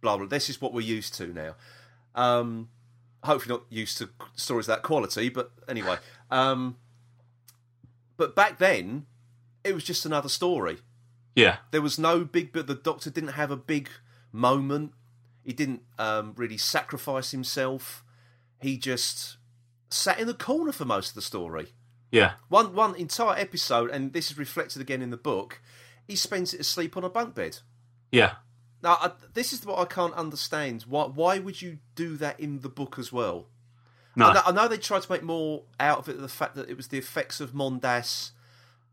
[0.00, 0.26] blah blah.
[0.26, 1.54] This is what we're used to now.
[2.14, 2.68] Um,
[3.24, 5.96] hopefully not used to stories that quality, but anyway.
[6.30, 6.76] Um,
[8.16, 9.06] but back then,
[9.64, 10.78] it was just another story.
[11.36, 13.88] Yeah, There was no big, but the Doctor didn't have a big
[14.32, 14.92] moment.
[15.44, 18.02] He didn't um, really sacrifice himself.
[18.60, 19.36] He just
[19.90, 21.68] sat in the corner for most of the story.
[22.10, 25.60] yeah, One one entire episode, and this is reflected again in the book.
[26.08, 27.58] He spends it asleep on a bunk bed.
[28.10, 28.36] yeah.
[28.82, 30.82] Now, I, this is what I can't understand.
[30.88, 33.46] Why why would you do that in the book as well?
[34.14, 36.20] No, I, know, I know they tried to make more out of it.
[36.20, 38.30] The fact that it was the effects of Mondas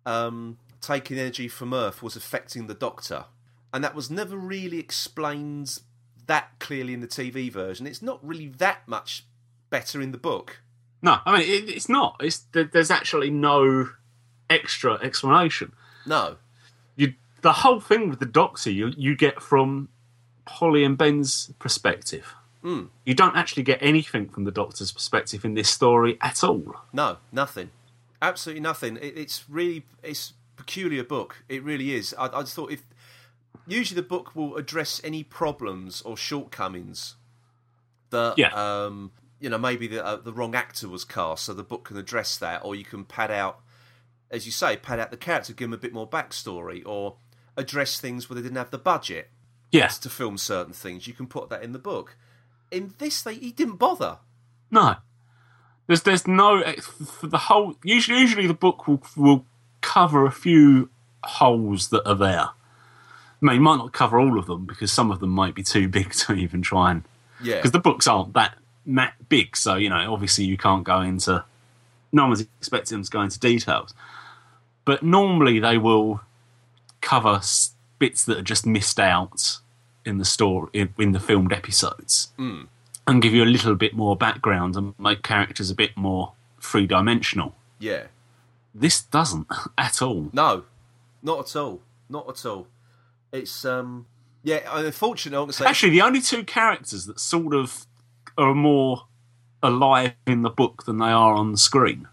[0.06, 3.26] um, taking energy from Earth was affecting the Doctor,
[3.74, 5.80] and that was never really explained
[6.28, 7.88] that clearly in the TV version.
[7.88, 9.26] It's not really that much
[9.70, 10.62] better in the book.
[11.02, 11.18] no.
[11.26, 12.18] I mean, it, it's not.
[12.20, 13.90] It's there's actually no
[14.50, 15.74] extra explanation.
[16.06, 16.36] No,
[16.96, 19.90] You the whole thing with the Doctor you you get from
[20.46, 22.36] Polly and Ben's perspective.
[22.64, 22.90] Mm.
[23.06, 26.76] You don't actually get anything from the Doctor's perspective in this story at all.
[26.94, 27.72] no, nothing,
[28.22, 28.98] absolutely nothing.
[28.98, 31.44] It, it's really it's peculiar book.
[31.50, 32.14] It really is.
[32.18, 32.84] I, I just thought if
[33.68, 37.16] usually the book will address any problems or shortcomings
[38.10, 38.50] that Yeah.
[38.54, 41.98] um, you know maybe the uh, the wrong actor was cast, so the book can
[41.98, 43.60] address that, or you can pad out,
[44.32, 47.16] as you say, pad out the character, give them a bit more backstory, or
[47.58, 49.30] address things where they didn't have the budget
[49.72, 49.98] Yes.
[50.00, 51.08] to film certain things.
[51.08, 52.16] You can put that in the book.
[52.72, 54.20] In this, they he didn't bother.
[54.72, 54.96] No.
[55.88, 57.76] There's there's no for the whole.
[57.84, 59.46] Usually, usually the book will will
[59.84, 60.90] cover a few
[61.24, 62.50] holes that are there.
[63.42, 65.88] I mean, might not cover all of them because some of them might be too
[65.88, 67.04] big to even try and.
[67.44, 71.02] Yeah, Because the books aren't that ma- big, so you know, obviously you can't go
[71.02, 71.44] into.
[72.12, 73.94] No one's expecting them to go into details,
[74.86, 76.22] but normally they will
[77.02, 77.42] cover
[78.00, 79.58] bits that are just missed out
[80.06, 82.62] in the story in, in the filmed episodes hmm.
[83.08, 86.86] and give you a little bit more background and make characters a bit more three
[86.88, 87.56] dimensional.
[87.80, 88.04] yeah.
[88.74, 90.30] This doesn't at all.
[90.34, 90.64] No,
[91.22, 91.82] not at all.
[92.10, 92.68] Not at all.
[93.32, 94.06] It's um,
[94.44, 94.60] yeah.
[94.72, 97.86] Unfortunately, say Actually, the only two characters that sort of
[98.38, 99.06] are more
[99.62, 102.08] alive in the book than they are on the screen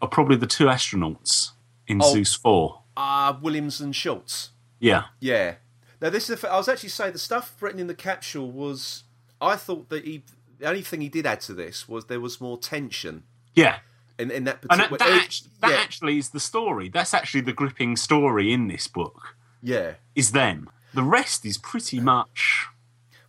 [0.00, 1.50] are probably the two astronauts
[1.86, 2.12] in Oh.
[2.12, 2.80] Zeus 4.
[2.96, 4.50] uh, Williams and Schultz.
[4.78, 5.04] Yeah.
[5.20, 5.54] Yeah.
[6.00, 6.40] Now this is.
[6.40, 9.04] The, I was actually saying the stuff written in the capsule was.
[9.40, 10.22] I thought that he.
[10.58, 13.78] The only thing he did add to this was there was more tension Yeah.
[14.18, 16.88] In, in that And that, that, act- that yeah, actually is the story.
[16.88, 19.94] That's actually the gripping story in this book, yeah.
[20.14, 20.70] is them.
[20.94, 22.66] The rest is pretty much.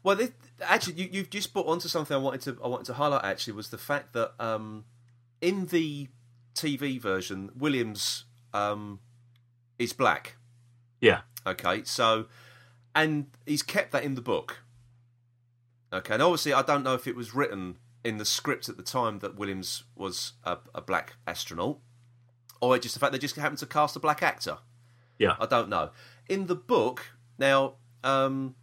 [0.04, 2.94] Well, this, actually, you, you've just put onto something I wanted to I wanted to
[2.94, 3.26] highlight.
[3.26, 4.86] Actually, was the fact that um,
[5.42, 6.08] in the
[6.56, 9.00] TV version, Williams um,
[9.78, 10.38] is black.
[11.02, 11.22] Yeah.
[11.46, 12.28] Okay, so
[12.96, 14.60] and he's kept that in the book.
[15.92, 18.84] Okay, and obviously, I don't know if it was written in the script at the
[18.84, 21.80] time that Williams was a, a black astronaut,
[22.62, 24.58] or just the fact they just happened to cast a black actor.
[25.20, 25.36] Yeah.
[25.40, 25.92] I don't know.
[26.30, 28.56] In the book, now, um,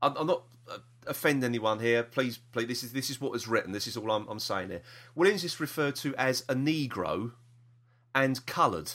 [0.00, 2.02] I'm, I'm not uh, offend anyone here.
[2.02, 2.66] Please, please.
[2.66, 3.72] This is this is what was written.
[3.72, 4.82] This is all I'm, I'm saying here.
[5.14, 7.32] Williams is referred to as a Negro
[8.14, 8.92] and coloured.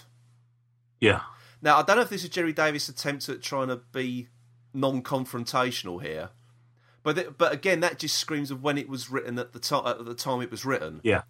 [0.99, 1.21] Yeah.
[1.61, 4.29] Now, I don't know if this is Gerry Davis' attempt at trying to be
[4.73, 6.29] non-confrontational here,
[7.03, 10.03] but but again, that just screams of when it was written at the time at
[10.05, 11.21] the time it was written, Yeah.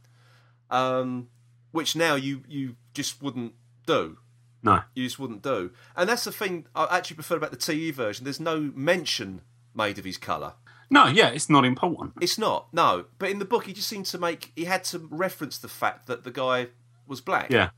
[0.70, 1.30] um,
[1.72, 3.53] which now you you just wouldn't
[3.86, 4.17] do.
[4.61, 4.82] No.
[4.93, 8.26] You just wouldn't do, and that's the thing I actually prefer about the TV version.
[8.26, 9.41] There's no mention
[9.74, 10.53] made of his colour.
[10.89, 12.13] No, yeah, it's not important.
[12.20, 15.07] It's not no, but in the book, he just seemed to make he had to
[15.11, 16.67] reference the fact that the guy
[17.07, 17.51] was black.
[17.51, 17.70] Yeah.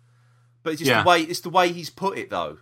[0.63, 1.03] but it's just Yeah.
[1.03, 2.57] the way it's the way he's put it though.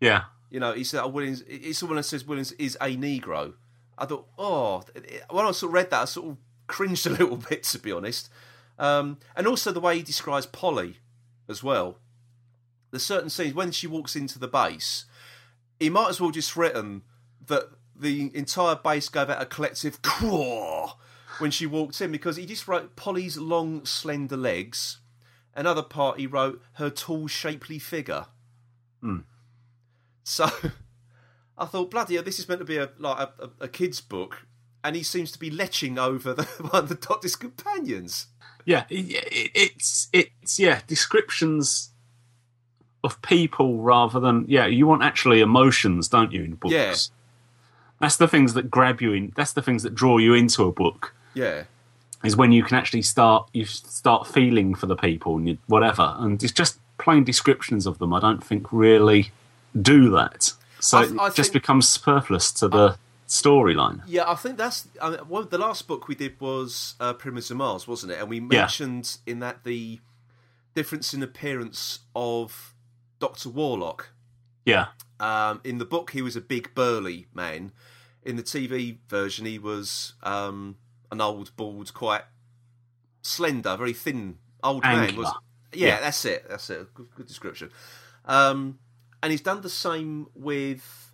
[0.00, 0.24] Yeah.
[0.50, 3.54] You know, he said, oh, Williams, it's someone that says Williams is a Negro.
[3.98, 4.82] I thought, oh,
[5.30, 6.36] when I sort of read that, I sort of
[6.66, 8.30] cringed a little bit to be honest.
[8.78, 10.98] Um, and also the way he describes Polly
[11.48, 11.98] as well.
[12.90, 15.06] There's certain scenes when she walks into the base,
[15.78, 17.02] he might as well just written
[17.46, 20.92] that the entire base gave out a collective quaw
[21.38, 24.98] when she walked in because he just wrote Polly's long, slender legs.
[25.54, 28.26] Another part he wrote her tall, shapely figure.
[30.24, 30.48] So
[31.58, 34.00] I thought, bloody hell, this is meant to be a like a, a, a kid's
[34.00, 34.46] book,
[34.84, 38.26] and he seems to be leching over the, one of the Doctor's companions.
[38.64, 41.90] Yeah, it, it, it's it's yeah descriptions
[43.04, 44.66] of people rather than yeah.
[44.66, 46.42] You want actually emotions, don't you?
[46.42, 46.94] In books, Yeah.
[48.00, 49.32] that's the things that grab you in.
[49.36, 51.14] That's the things that draw you into a book.
[51.34, 51.64] Yeah,
[52.24, 56.14] Is when you can actually start you start feeling for the people and you, whatever.
[56.18, 58.12] And it's just plain descriptions of them.
[58.12, 59.30] I don't think really
[59.80, 60.52] do that.
[60.80, 62.98] So I- it I just think- becomes superfluous to the
[63.28, 64.02] storyline.
[64.06, 64.30] yeah.
[64.30, 67.56] I think that's I mean, one, the last book we did was uh, Pyramids of
[67.56, 68.20] Mars, wasn't it?
[68.20, 70.00] And we mentioned in that the
[70.74, 72.74] difference in appearance of
[73.18, 74.10] Doctor Warlock.
[74.64, 74.86] Yeah,
[75.20, 77.72] Um, in the book, he was a big burly man.
[78.22, 80.76] In the TV version, he was um,
[81.12, 82.24] an old, bald, quite
[83.22, 85.16] slender, very thin old man.
[85.16, 85.32] Was
[85.72, 86.00] yeah, Yeah.
[86.00, 86.46] that's it.
[86.48, 86.92] That's it.
[86.94, 87.70] Good, good description.
[88.24, 88.78] Um,
[89.26, 91.12] and he's done the same with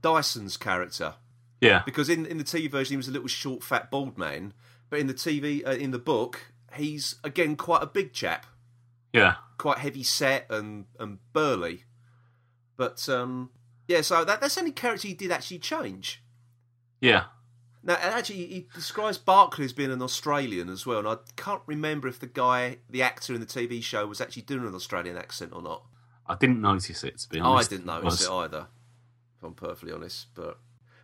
[0.00, 1.14] Dyson's character
[1.60, 4.54] yeah, because in in the TV version he was a little short, fat, bald man,
[4.88, 8.46] but in the TV uh, in the book he's again quite a big chap
[9.12, 9.34] yeah.
[9.58, 11.86] quite heavy set and and burly.
[12.76, 13.50] But um,
[13.88, 16.22] yeah, so that, that's the only character he did actually change.
[17.00, 17.24] Yeah.
[17.82, 22.06] Now, actually, he describes Barclay as being an Australian as well, and I can't remember
[22.06, 25.52] if the guy, the actor in the TV show, was actually doing an Australian accent
[25.54, 25.82] or not.
[26.30, 27.72] I didn't notice it to be honest.
[27.72, 28.66] I didn't notice was- it either,
[29.36, 30.28] if I'm perfectly honest.
[30.34, 30.58] But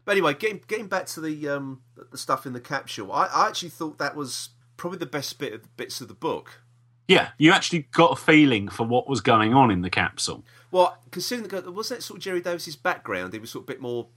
[0.04, 3.48] but anyway, getting getting back to the um the stuff in the capsule, I, I
[3.48, 6.62] actually thought that was probably the best bit of the bits of the book.
[7.08, 10.44] Yeah, you actually got a feeling for what was going on in the capsule.
[10.72, 13.72] Well, considering that was that sort of Gerry Davis's background, he was sort of a
[13.72, 14.08] bit more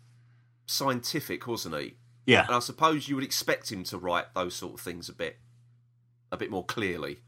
[0.66, 1.95] scientific, wasn't he?
[2.26, 5.14] Yeah, And I suppose you would expect him to write those sort of things a
[5.14, 5.38] bit,
[6.32, 7.20] a bit more clearly.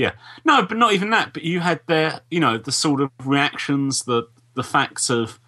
[0.00, 0.12] Yeah.
[0.44, 1.32] No, but not even that.
[1.34, 5.38] But you had their, you know, the sort of reactions, the the facts of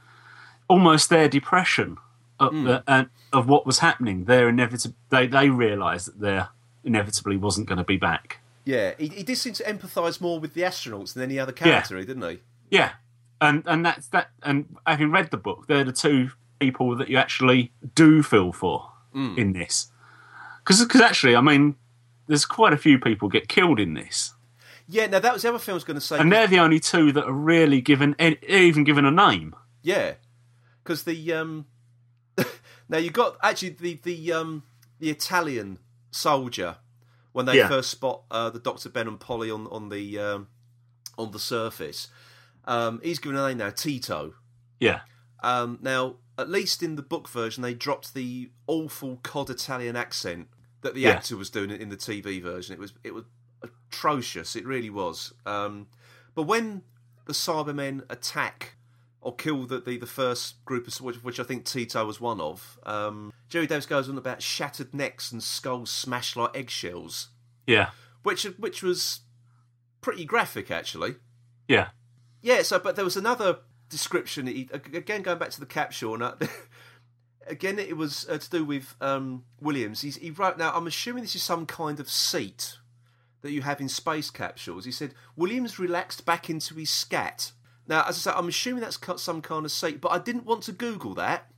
[0.69, 1.97] almost their depression
[2.39, 4.25] of, the, and of what was happening.
[4.27, 6.49] Their inevitable, they they realised that there
[6.85, 8.39] inevitably wasn't going to be back.
[8.65, 11.97] Yeah, he, he did seem to empathise more with the astronauts than any other character,
[12.05, 12.39] didn't he?
[12.71, 12.91] Yeah,
[13.41, 14.29] and and that's that.
[14.43, 16.31] And having read the book, they're the two
[16.61, 19.35] people that you actually do feel for Hmm.
[19.37, 19.89] in this.
[20.65, 21.75] Because actually, I mean,
[22.29, 24.33] there's quite a few people get killed in this,
[24.93, 25.07] Yeah.
[25.07, 26.19] Now that was the other thing I was going to say.
[26.19, 28.15] and they're the only two that are really given
[28.49, 29.55] even given a name.
[29.83, 30.15] Yeah,
[30.85, 31.67] because the um,
[32.89, 34.63] now you got actually the the um
[35.01, 35.79] the Italian
[36.11, 36.77] soldier
[37.33, 37.69] when they Yeah.
[37.69, 40.49] first spot uh, the Doctor Ben and Polly on on the um,
[41.19, 42.09] on the surface.
[42.65, 44.35] Um, he's given a name now, Tito.
[44.79, 45.01] Yeah,
[45.43, 50.49] Um, now, at least in the book version, they dropped the awful cod Italian accent
[50.83, 51.11] that the Yeah.
[51.11, 52.73] actor was doing in the TV version.
[52.75, 53.25] It was it was
[53.93, 54.57] atrocious.
[54.57, 55.33] It really was.
[55.45, 55.87] Um,
[56.35, 56.83] but when
[57.27, 58.77] the Cybermen attack
[59.21, 62.41] or kill the, the, the first group of which, which I think Tito was one
[62.41, 67.29] of, um, Gerry Davis goes on about shattered necks and skulls smashed like eggshells,
[67.67, 67.91] yeah,
[68.23, 69.21] which which was
[70.01, 71.17] pretty graphic actually.
[71.69, 71.89] yeah,
[72.41, 73.59] Yeah, so but there was another
[73.91, 74.47] description.
[74.47, 76.35] He, again, going back to the capsule, and uh,
[77.47, 80.01] again it was uh, to do with um, Williams.
[80.01, 80.59] He's, he wrote.
[80.59, 82.79] Now I'm assuming this is some kind of seat
[83.43, 84.85] that you have in space capsules.
[84.85, 87.53] He said Williams relaxed back into his scat.
[87.87, 90.45] Now, as I said, I'm assuming that's cut some kind of seat, but I didn't
[90.47, 91.51] want to Google that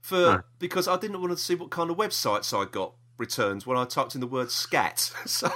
[0.00, 0.42] for No.
[0.58, 3.84] because I didn't want to see what kind of websites I got returned when I
[3.84, 5.12] typed in the word scat.
[5.26, 5.50] So,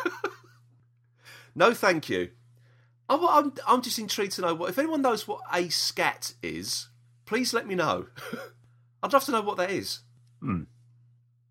[1.54, 2.30] no, thank you.
[3.08, 6.88] I'm, I'm, I'm just intrigued to know what if anyone knows what a scat is.
[7.26, 8.06] Please let me know.
[9.02, 10.00] I'd love to know what that is.
[10.40, 10.62] Hmm.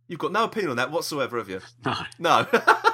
[0.07, 1.61] You've got no opinion on that whatsoever, have you?
[1.85, 2.47] no, No.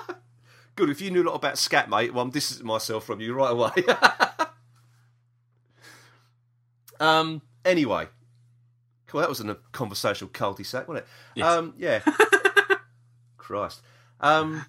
[0.79, 0.89] Good.
[0.89, 3.51] If you knew a lot about scat, mate, well, I'm distancing myself from you right
[3.51, 3.71] away.
[7.01, 7.41] um.
[7.65, 8.07] Anyway,
[9.05, 9.19] cool.
[9.19, 11.09] That was a conversational cul-de-sac, wasn't it?
[11.35, 11.47] Yes.
[11.47, 11.73] Um.
[11.77, 11.99] Yeah.
[13.37, 13.81] Christ.
[14.21, 14.65] Um.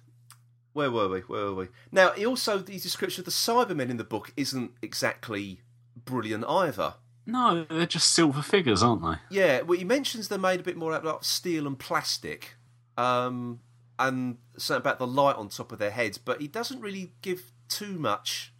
[0.73, 1.21] Where were we?
[1.21, 1.67] Where were we?
[1.93, 5.61] Now, he also the description of the Cybermen in the book isn't exactly
[6.03, 6.95] brilliant either.
[7.25, 9.15] no, they're just silver figures, aren't they?
[9.29, 12.55] Yeah, well, he mentions they're made a bit more out of steel and plastic,
[12.97, 13.61] um,
[13.99, 17.51] and something about the light on top of their heads, but he doesn't really give
[17.69, 18.53] too much.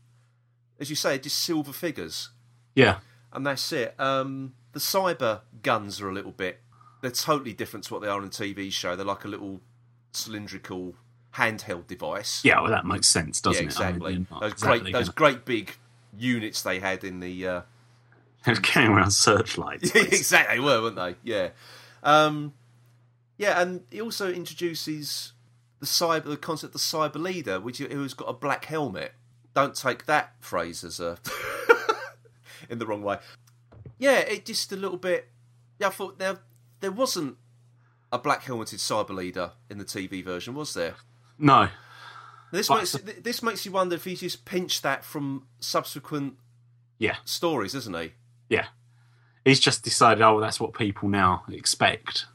[0.79, 2.29] As you say, just silver figures,
[2.75, 2.99] Yeah,
[3.31, 3.93] and that's it.
[3.99, 6.59] Um, the cyber guns are a little bit.
[7.01, 8.95] They're totally different to what they are in a TV show.
[8.95, 9.61] They're like a little
[10.11, 10.95] cylindrical
[11.35, 12.43] handheld device.
[12.43, 13.95] Yeah, well, that makes sense, doesn't Yeah, it?
[13.95, 14.41] I mean, exactly.
[14.41, 15.75] those exactly great, those great big
[16.17, 17.47] units they had in the.
[17.47, 17.61] Uh,
[18.45, 19.91] They were carrying around searchlights.
[19.95, 21.15] exactly, they were, weren't they?
[21.23, 21.49] Yeah,
[22.01, 22.53] um,
[23.41, 25.33] yeah, and he also introduces
[25.79, 29.13] the cyber, the concept of the cyber leader, which who's got a black helmet.
[29.55, 31.17] Don't take that phrase as a
[32.69, 33.17] in the wrong way.
[33.97, 35.27] Yeah, it just a little bit.
[35.79, 36.37] Yeah, I thought there
[36.81, 37.37] there wasn't
[38.11, 40.95] a black helmeted cyber leader in the TV version, was there?
[41.39, 41.69] no,
[42.51, 42.91] This But- makes
[43.23, 46.35] this makes you wonder if he just pinched that from subsequent
[46.99, 48.13] yeah, stories, isn't he?
[48.49, 48.67] yeah.
[49.43, 52.27] He's just decided, oh, that's what people now expect,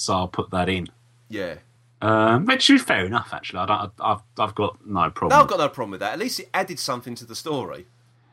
[0.00, 0.86] so I'll put that in.
[1.28, 1.56] Yeah.
[2.02, 3.58] Um, which is fair enough, actually.
[3.60, 5.36] I don't, I've, I've got no problem.
[5.36, 6.14] No, I've got no problem with that.
[6.14, 7.86] At least it added something to the story.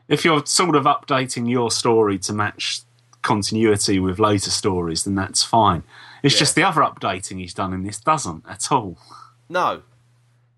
[0.08, 2.80] if you're sort of updating your story to match
[3.20, 5.82] continuity with later stories, then that's fine.
[6.22, 6.38] It's Yeah.
[6.40, 8.96] just the other updating he's done in this doesn't at all.
[9.50, 9.82] No.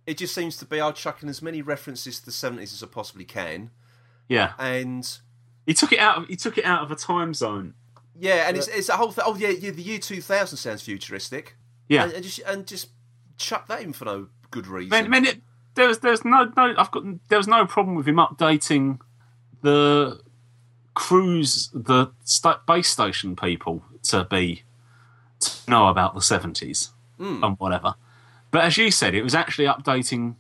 [0.06, 2.82] It just seems to be I'll chuck in as many references to the seventies as
[2.82, 3.70] I possibly can.
[4.28, 5.04] Yeah, And
[5.66, 6.18] he took it out.
[6.18, 7.74] Of, he took it out of a time zone.
[8.20, 10.82] Yeah, and it's it's a whole thing oh yeah, yeah, the year two thousand sounds
[10.82, 11.56] futuristic.
[11.88, 12.88] Yeah, And, and just and just
[13.38, 14.92] chuck that in for no good reason.
[14.92, 15.40] I mean, it,
[15.74, 19.00] there was there's no no I've got there was no problem with him updating
[19.62, 20.20] the
[20.94, 22.08] crews, the
[22.66, 24.62] base station people to be
[25.40, 27.42] to know about the seventies hmm.
[27.42, 27.94] and whatever.
[28.50, 30.34] But as you said, it was actually updating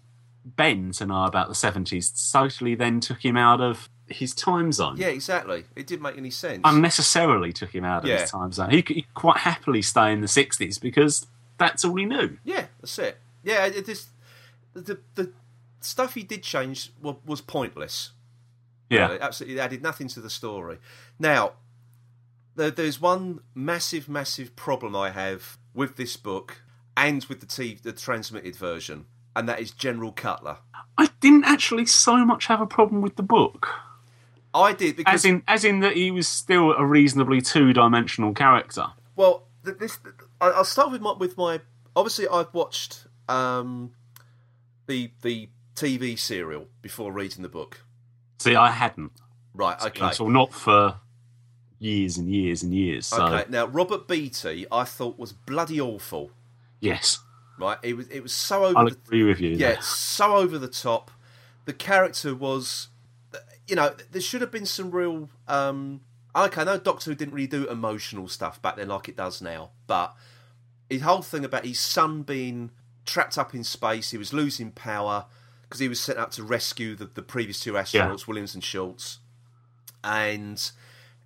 [0.44, 2.30] Ben to know about the seventies.
[2.32, 4.96] Totally, then took him out of his time zone.
[4.96, 5.64] yeah, exactly.
[5.76, 6.60] It didn't make any sense.
[6.64, 8.20] Unnecessarily took him out of Yeah.
[8.22, 8.70] his time zone.
[8.70, 11.26] He could quite happily stay in the sixties because
[11.58, 12.38] that's all he knew.
[12.44, 13.18] Yeah, that's it.
[13.44, 14.08] Yeah, it just
[14.74, 15.32] the the
[15.80, 18.10] stuff he did change was, was pointless.
[18.90, 20.78] Yeah, Really, absolutely it added nothing to the story.
[21.18, 21.52] Now,
[22.56, 26.62] there, there's one massive, massive problem I have with this book
[26.96, 29.06] and with the TV, the transmitted version,
[29.36, 30.58] and that is General Cutler.
[30.98, 33.68] I didn't actually so much have a problem with the book.
[34.52, 38.86] I did because As in, as in that he was still a reasonably two-dimensional character.
[39.16, 39.98] well, this
[40.40, 41.60] I- I'll start with my with my.
[41.94, 43.92] Obviously, I've watched um,
[44.86, 47.80] the the TV serial before reading the book.
[48.38, 49.12] See, I hadn't
[49.54, 49.80] Right.
[49.86, 50.12] Okay.
[50.12, 50.96] So not for
[51.78, 53.06] years and years and years.
[53.06, 53.50] So Okay.
[53.50, 56.30] Now, Robert Beatty, I thought was bloody awful.
[56.80, 57.18] yes,
[57.58, 57.78] Right.
[57.82, 59.50] It was it was so over I'll the agree with you.
[59.50, 59.82] yeah, there.
[59.82, 61.10] so over the top.
[61.66, 62.88] The character was,
[63.70, 65.30] you know, there should have been some real.
[65.46, 66.00] Um,
[66.34, 69.40] okay, I know Doctor Who didn't really do emotional stuff back then like it does
[69.40, 70.14] now, but
[70.90, 72.72] his whole thing about his son being
[73.06, 75.26] trapped up in space, he was losing power
[75.62, 79.20] because he was sent out to rescue the, the previous two astronauts, Williams and Schultz,
[80.02, 80.72] and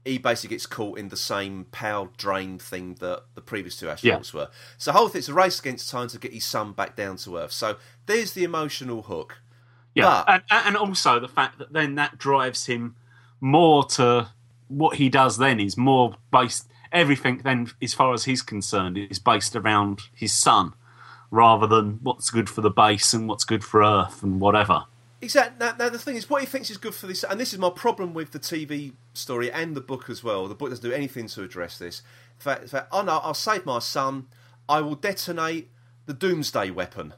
[0.05, 4.35] he basically gets caught in the same power drain thing that the previous two astronauts
[4.35, 4.51] were.
[4.77, 7.17] So the whole thing it's a race against time to get his son back down
[7.19, 7.53] to Earth.
[7.53, 9.39] So there's the emotional hook.
[9.95, 12.97] Yeah, and, and also the fact that then that drives him
[13.41, 14.29] more to
[14.69, 15.39] what he does.
[15.39, 16.69] Then is more based.
[16.93, 20.75] Everything then, as far as he's concerned, is based around his son,
[21.31, 24.85] rather than what's good for the base and what's good for Earth and whatever.
[25.21, 25.57] Exactly.
[25.59, 27.59] Now, now the thing is, what he thinks is good for this, and this is
[27.59, 30.47] my problem with the TV story and the book as well.
[30.47, 32.03] The book doesn't do anything to address this.
[32.39, 34.29] The fact, oh no, I'll save my son.
[34.69, 35.71] I will detonate
[36.07, 37.15] the Doomsday weapon.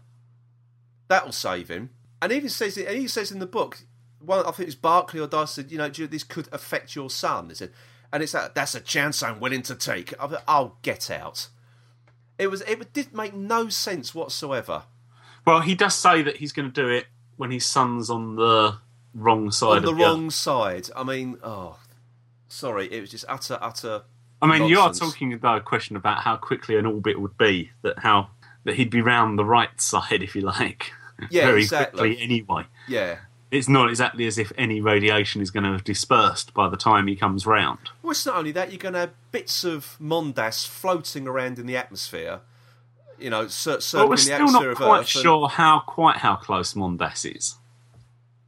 [1.08, 1.90] That'll save him.
[2.26, 2.76] And even says.
[2.76, 3.84] And he says in the book,
[4.18, 7.50] one I think it's Barclay or Dice said, you know, this could affect your son.
[7.50, 7.70] He said,
[8.12, 10.12] and it's that that's a chance I'm willing to take.
[10.20, 11.46] I thought, oh, get out.
[12.36, 12.62] It was.
[12.62, 14.82] It did make no sense whatsoever.
[15.46, 17.06] Well, he does say that he's going to do it
[17.36, 18.78] when his son's on the
[19.14, 20.08] wrong side on the of the Earth.
[20.08, 20.88] wrong side.
[20.96, 21.78] I mean, oh,
[22.48, 24.02] sorry, it was just utter, utter.
[24.42, 27.70] I mean, you are talking about a question about how quickly an orbit would be.
[27.82, 28.30] That how
[28.64, 30.90] that he'd be round the right side, if you like,
[31.30, 31.98] Yeah, very exactly.
[32.16, 32.64] quickly anyway.
[32.88, 33.18] Yeah.
[33.50, 37.06] It's not exactly as if any radiation is going to have dispersed by the time
[37.06, 37.78] he comes round.
[38.02, 41.66] Well, it's not only that you're going to have bits of Mondas floating around in
[41.66, 42.40] the atmosphere.
[43.18, 45.00] You know, cir- But we're the still not quite Earth.
[45.00, 47.54] and- sure how quite how close Mondas is.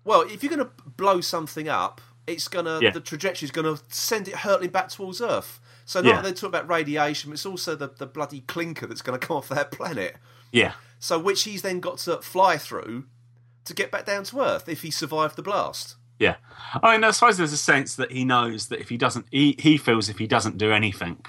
[0.05, 2.91] well, if you're going to blow something up, it's going to Yeah.
[2.91, 5.61] the trajectory is going to send it hurtling back towards Earth.
[5.87, 6.15] So not Yeah.
[6.17, 9.27] that they talk about radiation, but it's also the, the bloody clinker that's going to
[9.27, 10.17] come off that planet.
[10.53, 13.05] Yeah, So which he's then got to fly through
[13.65, 15.97] to get back down to Earth if he survived the blast.
[16.19, 16.37] yeah.
[16.83, 19.55] I mean, I suppose there's a sense that he knows that if he doesn't, he,
[19.59, 21.25] he feels if he doesn't do anything,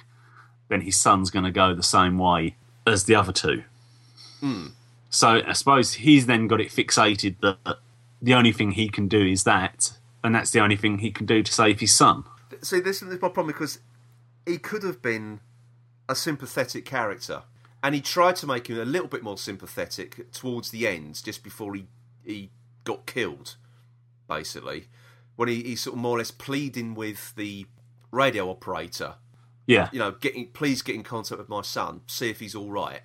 [0.70, 2.56] then his son's going to go the same way
[2.88, 3.64] as the other two.
[4.40, 4.68] Hmm.
[5.10, 7.78] So I suppose he's then got it fixated that
[8.22, 9.94] the only thing he can do is that,
[10.24, 12.24] and that's the only thing he can do to save his son.
[12.62, 13.80] See, this is my problem because
[14.46, 15.40] he could have been
[16.08, 17.44] a sympathetic character,
[17.84, 21.44] and he tried to make him a little bit more sympathetic towards the end, just
[21.44, 21.86] before he
[22.26, 22.52] he
[22.84, 23.56] got killed,
[24.28, 24.88] basically,
[25.36, 27.66] when he, he's sort of more or less pleading with the
[28.12, 29.16] radio operator,
[29.68, 29.90] Yeah.
[29.92, 33.02] you know, getting please get in contact with my son, see if he's all right.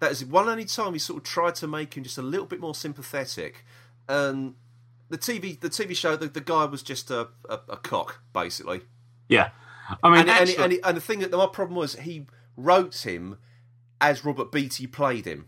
[0.00, 2.46] That is one only time he sort of tried to make him just a little
[2.46, 3.64] bit more sympathetic,
[4.08, 4.54] and
[5.08, 8.82] the TV the TV show the, the guy was just a, a, a cock basically.
[9.28, 9.50] Yeah.
[10.02, 13.38] I mean, And, and, and, and the thing that my problem was he wrote him
[14.00, 15.46] as Robert Beatty played him.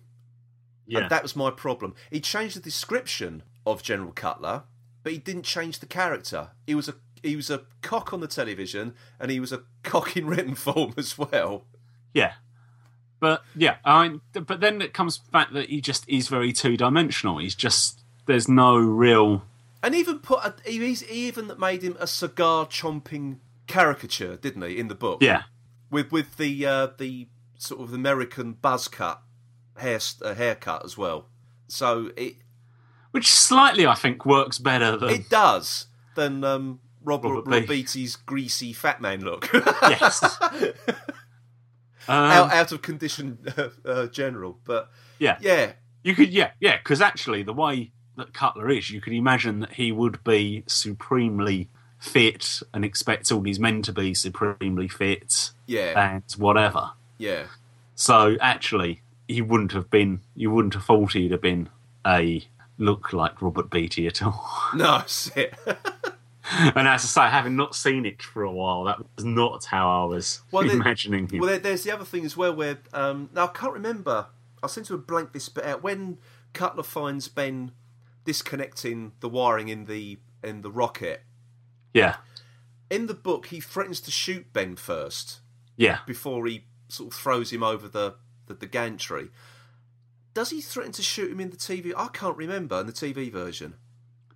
[0.86, 1.00] yeah.
[1.00, 1.94] And that was my problem.
[2.10, 4.64] He changed the description of General Cutler,
[5.02, 6.50] but he didn't change the character.
[6.66, 10.16] He was a he was a cock on the television, and he was a cock
[10.16, 11.64] in written form as well.
[12.14, 12.32] Yeah.
[13.20, 16.76] But yeah, I mean, but then it comes back that he just is very two
[16.78, 17.38] dimensional.
[17.38, 19.42] He's just there's no real
[19.82, 23.36] And even put a, he, he's- he even made him a cigar chomping
[23.66, 25.22] caricature, didn't he, in the book?
[25.22, 25.42] yeah
[25.90, 27.28] with with the uh, the
[27.60, 29.22] sort of American buzz cut
[29.76, 31.26] hair uh, haircut as well.
[31.68, 32.36] So it
[33.10, 38.16] which slightly I think works better than it does than um, Robert, Robert Robert Beatty's
[38.16, 39.48] greasy fat man look.
[39.52, 40.38] yes.
[42.08, 44.58] Um, out, out of condition uh, uh, general.
[44.64, 44.90] But
[45.20, 49.12] yeah, yeah, you could yeah yeah because actually the way that Cutler is, you could
[49.12, 51.68] imagine that he would be supremely
[52.00, 56.92] fit and expect all his men to be supremely fit yeah, and whatever.
[57.20, 57.46] Yeah,
[57.94, 60.20] So actually, he wouldn't have been.
[60.34, 61.68] You wouldn't have thought he'd have been
[62.06, 62.44] a
[62.78, 64.48] look like Robert Beatty at all.
[64.74, 65.54] no, that's it.
[65.66, 70.02] and as I say, having not seen it for a while, that was not how
[70.02, 71.40] I was Well, there- imagining him.
[71.40, 74.26] well, there's the other thing as well where um, now I can't remember.
[74.62, 76.18] I seem to have blanked this bit out when
[76.52, 77.72] Cutler finds Ben
[78.24, 81.22] disconnecting the wiring in the in the rocket.
[81.92, 82.16] yeah,
[82.90, 85.40] In the book, he threatens to shoot Ben first.
[85.76, 85.98] yeah.
[86.06, 88.14] before he sort of throws him over the,
[88.46, 89.28] the, the gantry.
[90.34, 91.92] Does he threaten to shoot him in the TV?
[91.96, 93.74] I can't remember in the TV version.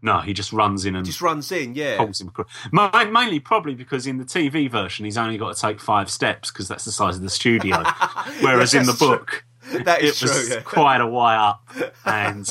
[0.03, 1.97] No, he just runs in and Just runs in, yeah.
[1.97, 2.47] pulls him across.
[2.73, 6.69] Mainly, probably because in the TV version, he's only got to take five steps because
[6.69, 7.83] that's the size of the studio.
[8.43, 9.09] Whereas in the that's true.
[9.09, 9.45] book,
[9.85, 10.61] That is it was true, yeah.
[10.63, 11.67] quite a way up,
[12.05, 12.47] and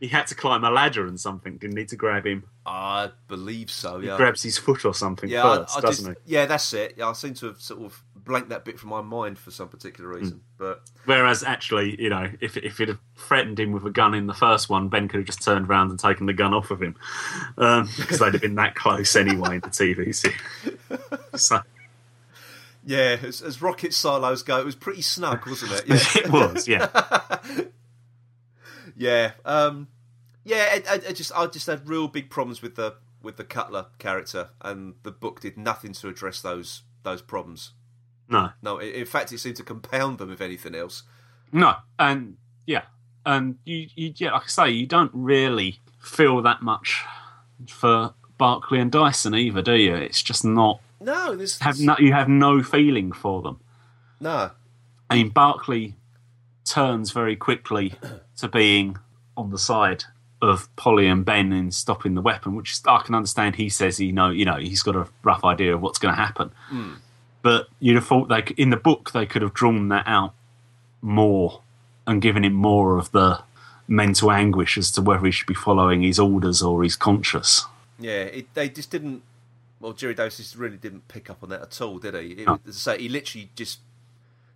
[0.00, 1.58] he had to climb a ladder and something.
[1.58, 2.44] Didn't need to grab him?
[2.64, 4.16] I believe so, yeah.
[4.16, 6.32] Grabs his foot or something yeah, I- first, I doesn't just- he?
[6.34, 6.94] Yeah, that's it.
[6.96, 9.68] Yeah, I seem to have sort of blanked that bit from my mind for some
[9.68, 10.16] particular Hmm.
[10.16, 10.40] reason.
[10.58, 14.26] But Whereas actually, you know, if if it had threatened him with a gun in
[14.26, 16.80] the first one, Ben could have just turned around and taken the gun off of
[16.82, 16.96] him
[17.56, 20.24] because they'd have been that close anyway in the TV series.
[21.36, 21.60] So
[22.86, 25.84] yeah, as, as rocket silos go, it was pretty snug, wasn't it?
[25.88, 26.22] Yeah.
[26.22, 27.68] it was, yeah,
[28.96, 29.88] Yeah, um,
[30.44, 30.68] yeah.
[30.70, 33.86] I, I, I just, I just had real big problems with the with the Cutler
[33.98, 37.72] character, and the book did nothing to address those those problems.
[38.28, 41.02] No, No, in fact, it seemed to compound them, if anything else.
[41.52, 42.82] no, and yeah,
[43.26, 47.02] and you, you, yeah, like I say, you don't really feel that much
[47.68, 49.94] for Barclay and Dyson either, do you?
[49.94, 53.60] It's just not No, this have no, you have no feeling for them.
[54.20, 54.50] no.
[55.10, 55.94] I mean, Barclay
[56.64, 57.94] turns very quickly
[58.38, 58.96] to being
[59.36, 60.04] on the side
[60.40, 63.56] of Polly and Ben in stopping the weapon, which I can understand.
[63.56, 66.20] He says he know, you know, he's got a rough idea of what's going to
[66.20, 66.52] happen.
[66.68, 66.94] Hmm.
[67.44, 70.32] But you'd have thought they in the book they could have drawn that out
[71.02, 71.60] more
[72.06, 73.42] and given him more of the
[73.86, 77.66] mental anguish as to whether he should be following his orders or he's conscious.
[77.98, 79.22] Yeah, it, they just didn't.
[79.78, 82.32] Well, Gerry Davis really didn't pick up on that at all, did he?
[82.32, 82.58] It, No.
[82.66, 83.80] As I say, he literally just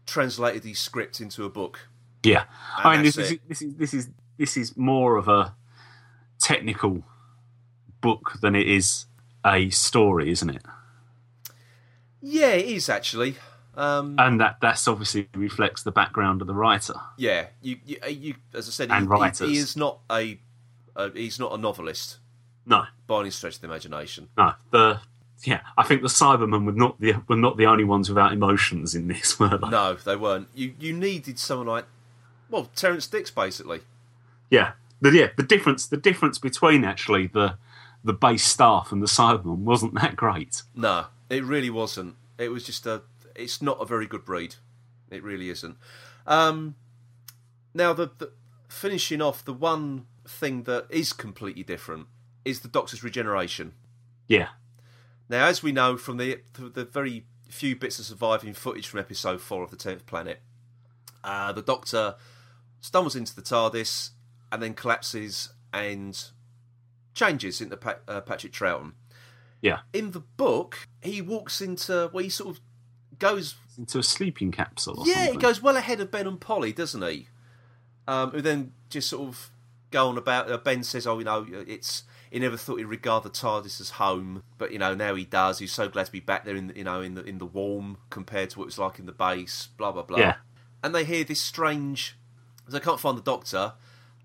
[0.07, 1.89] translated his script into a book.
[2.23, 2.45] Yeah,
[2.79, 4.09] I mean, this is, this is this is
[4.39, 5.55] this is more of a
[6.41, 7.03] technical
[8.01, 9.05] book than it is
[9.45, 10.63] a story, isn't it?
[12.31, 13.37] Yeah, it is actually.
[13.77, 16.95] Um, And that that's obviously reflects the background of the writer.
[17.17, 19.49] yeah, you, you, uh, you, as I said, And he, writers.
[19.49, 20.39] he, he is not a,
[20.97, 22.19] a, he's not a novelist
[22.67, 24.29] No, by any stretch of the imagination.
[24.37, 25.01] no, the
[25.45, 28.97] yeah, I think the Cybermen were not the were not the only ones without emotions
[28.97, 29.69] in this, were they?
[29.69, 30.49] No, they weren't.
[30.55, 31.85] You, you needed someone like,
[32.51, 33.83] well, Terrance Dicks, basically.
[34.51, 37.57] Yeah, the yeah the difference the difference between actually the
[38.03, 40.63] the base staff and the Cybermen wasn't that great.
[40.75, 42.17] No, it really wasn't.
[42.39, 43.03] It was just a.
[43.35, 44.57] It's not a very good breed.
[45.11, 45.77] It really isn't.
[46.27, 46.75] Um,
[47.75, 48.33] now, the, the
[48.69, 52.07] finishing off, the one thing that is completely different
[52.45, 53.73] is the Doctor's regeneration.
[54.27, 54.49] Yeah,
[55.29, 59.41] Now, as we know from the the very few bits of surviving footage from episode
[59.41, 60.41] four of the Tenth Planet,
[61.25, 62.17] uh, the Doctor
[62.81, 64.11] stumbles into the TARDIS
[64.53, 66.25] and then collapses and
[67.15, 68.93] changes into pa- uh, Patrick Troughton
[69.61, 72.61] yeah, in the book, he walks into well, he sort of
[73.19, 75.05] goes into a sleeping capsule.
[75.07, 75.33] Yeah, something.
[75.35, 77.29] he goes well ahead of Ben and Polly, doesn't he?
[78.07, 79.51] Um, who then just sort of
[79.91, 80.51] go on about.
[80.51, 83.91] Uh, ben says, "Oh, you know, it's he never thought he'd regard the TARDIS as
[83.91, 85.59] home, but you know now he does.
[85.59, 87.47] He's so glad to be back there in the, you know in the in the
[87.47, 89.69] warm compared to what it was like in the base.
[89.77, 90.19] Blah blah blah.
[90.19, 90.35] Yeah.
[90.83, 92.17] And they hear this strange.
[92.69, 93.73] They can't find the doctor.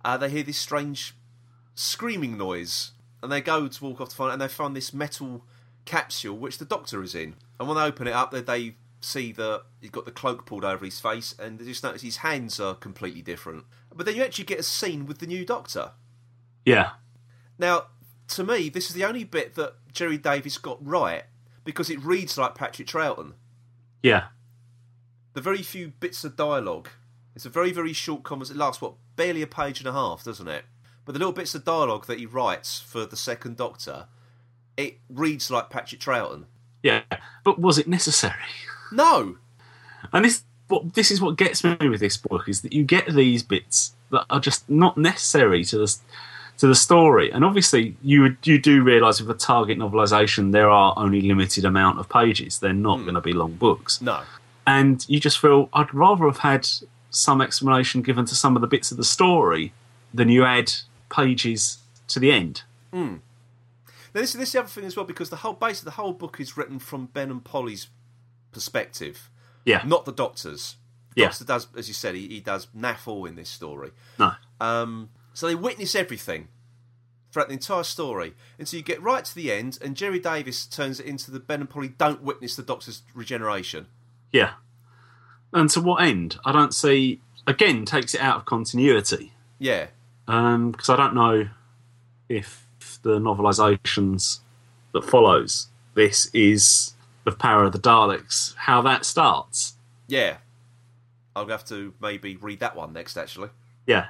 [0.03, 1.15] Uh, they hear this strange
[1.75, 2.91] screaming noise,
[3.23, 5.45] and they go to walk off to find it, and they find this metal
[5.85, 7.35] capsule which the doctor is in.
[7.59, 10.65] And when they open it up, they, they see that he's got the cloak pulled
[10.65, 13.63] over his face, and they just notice his hands are completely different.
[13.95, 15.91] But then you actually get a scene with the new doctor.
[16.65, 16.91] Yeah.
[17.57, 17.85] Now,
[18.29, 21.23] to me, this is the only bit that Gerry Davis got right
[21.63, 23.33] because it reads like Patrick Troughton.
[24.01, 24.25] Yeah.
[25.33, 26.89] The very few bits of dialogue.
[27.35, 28.59] It's a very, very short conversation.
[28.59, 30.65] It lasts, what, barely a page and a half, doesn't it?
[31.05, 34.07] But the little bits of dialogue that he writes for the second Doctor,
[34.77, 36.45] it reads like Patrick Troughton.
[36.81, 37.01] Yeah.
[37.43, 38.35] But was it necessary?
[38.91, 39.37] No!
[40.11, 43.13] And this what this is what gets me with this book is that you get
[43.13, 45.95] these bits that are just not necessary to the
[46.57, 47.31] to the story.
[47.31, 51.99] And obviously, you you do realise with a target novelisation, there are only limited amount
[51.99, 52.59] of pages.
[52.59, 53.05] They're not hmm.
[53.05, 54.01] going to be long books.
[54.01, 54.21] No.
[54.65, 56.67] And you just feel I'd rather have had
[57.09, 59.73] some explanation given to some of the bits of the story
[60.13, 60.71] than you add
[61.13, 61.77] pages
[62.09, 62.63] to the end.
[62.91, 63.19] Now,
[64.13, 66.13] this, this is the other thing as well, because the whole base of the whole
[66.13, 67.87] book is written from Ben and Polly's
[68.51, 69.29] perspective,
[69.65, 69.81] Yeah.
[69.85, 70.75] not the Doctor's.
[71.15, 71.27] The Yeah.
[71.29, 73.91] Doctor does, as you said, he, he does naff all in this story.
[74.19, 74.33] No.
[74.59, 76.47] Um, so they witness everything
[77.31, 80.99] throughout the entire story until you get right to the end, and Gerry Davis turns
[80.99, 83.87] it into the Ben and Polly don't witness the Doctor's regeneration.
[84.31, 84.53] Yeah.
[85.51, 86.37] And to what end?
[86.45, 87.21] I don't see.
[87.47, 89.33] Again, takes it out of continuity.
[89.59, 89.87] Yeah,
[90.25, 91.49] because I don't know
[92.29, 92.67] if
[93.01, 94.39] the novelizations
[94.93, 96.93] that follows this is
[97.25, 99.75] the Power of the Daleks, how that starts.
[100.07, 100.37] yeah.
[101.35, 103.49] I'll have to maybe read that one next, actually.
[103.87, 104.05] Yeah,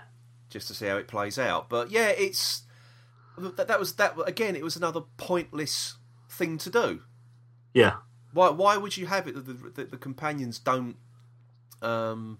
[0.50, 1.70] just to see how it plays out.
[1.70, 2.64] But yeah, it's
[3.38, 4.58] that, that was that again.
[4.58, 5.96] It was another pointless
[6.30, 7.02] thing to do.
[7.74, 7.94] yeah,
[8.34, 8.50] Why?
[8.50, 10.98] Why would you have it that the, that the companions don't
[11.82, 12.40] um,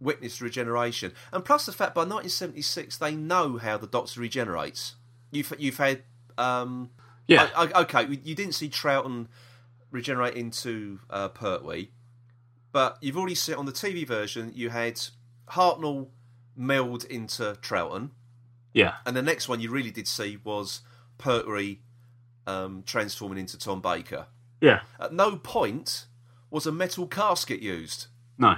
[0.00, 1.12] witness regeneration?
[1.32, 4.94] And plus the fact by 1976 they know how the Doctor regenerates.
[5.30, 6.02] You've you've had
[6.38, 6.90] um,
[7.26, 9.26] yeah, I, I, okay, you didn't see Troughton
[9.90, 11.88] regenerate into uh, Pertwee,
[12.72, 15.00] but you've already seen on the TV version you had
[15.50, 16.08] Hartnell
[16.56, 18.10] meld into Troughton,
[18.72, 20.80] yeah, and the next one you really did see was
[21.18, 21.80] Pertwee
[22.46, 24.26] um, transforming into Tom Baker.
[24.60, 24.80] yeah.
[24.98, 26.06] At no point
[26.50, 28.06] was a metal casket used.
[28.38, 28.56] No,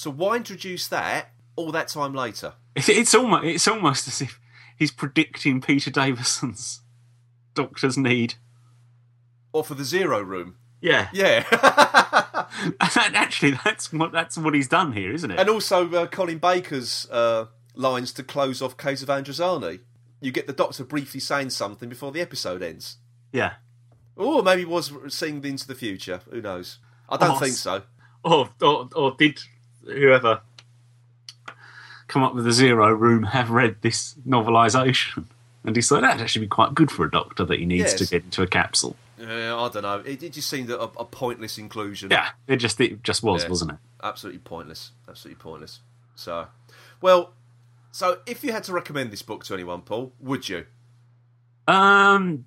[0.00, 2.54] So why introduce that all that time later?
[2.74, 4.40] it's, it's almost it's almost as if
[4.78, 6.80] he's predicting Peter Davison's
[7.54, 8.36] Doctor's need.
[9.52, 10.56] Or for the zero room?
[10.80, 11.44] Yeah, Yeah.
[12.80, 15.38] actually, that's what that's what he's done here, isn't it?
[15.38, 19.80] And also uh, Colin Baker's uh, lines to close off Caves of Androzani.
[20.22, 22.96] You get the Doctor briefly saying something before the episode ends.
[23.34, 23.54] yeah.
[24.16, 26.22] Or maybe he was seeing into the future.
[26.30, 26.78] Who knows?
[27.06, 27.82] I don't Oh, think so.
[28.24, 29.38] or, or or did
[29.84, 30.40] whoever
[32.08, 35.24] come up with the zero room have read this novelisation
[35.64, 37.98] and decided that'd actually be quite good for a doctor that he needs Yes.
[37.98, 38.96] to get into a capsule?
[39.18, 39.98] Yeah, I don't know.
[40.04, 42.10] It, it just seemed a, a pointless inclusion.
[42.10, 43.50] Yeah, it just it just was, Yeah.
[43.50, 43.76] wasn't it?
[44.02, 44.92] Absolutely pointless.
[45.08, 45.80] Absolutely pointless.
[46.14, 46.46] So,
[47.02, 47.32] well,
[47.92, 50.64] so if you had to recommend this book to anyone, Paul, would you?
[51.68, 52.46] Um,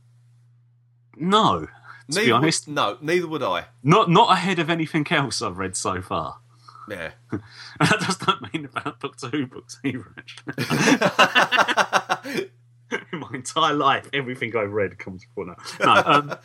[1.16, 1.68] no.
[1.68, 1.70] To
[2.10, 3.66] neither be honest, Would, no, neither would I.
[3.84, 6.40] not not ahead of anything else I've read so far.
[6.90, 7.12] Yeah.
[7.32, 7.42] And
[7.90, 10.14] that does not mean about Doctor Who books either.
[10.18, 10.54] Actually.
[13.12, 15.56] In my entire life, everything I've read comes before now.
[15.84, 16.36] No, um,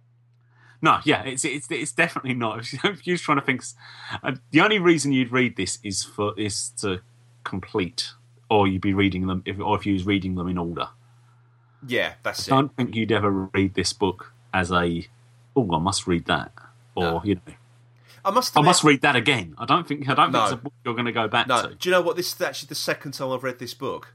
[0.82, 2.60] no, yeah, it's it's it's definitely not.
[2.84, 3.62] If you're trying to think,
[4.22, 7.00] uh, the only reason you'd read this is for is to
[7.44, 8.10] complete,
[8.48, 10.88] or you'd be reading them, if, or if you was reading them in order.
[11.86, 12.56] yeah, that's I it.
[12.56, 15.06] don't think you'd ever read this book as a,
[15.54, 16.52] oh, I must read that,
[16.94, 17.22] or No.
[17.24, 17.54] you know,
[18.26, 19.54] I must I must read that again.
[19.56, 20.40] I don't think I don't No.
[20.40, 21.74] think it's a book you're going to go back No, to.
[21.74, 22.16] do you know what?
[22.16, 24.14] This is actually the second time I've read this book.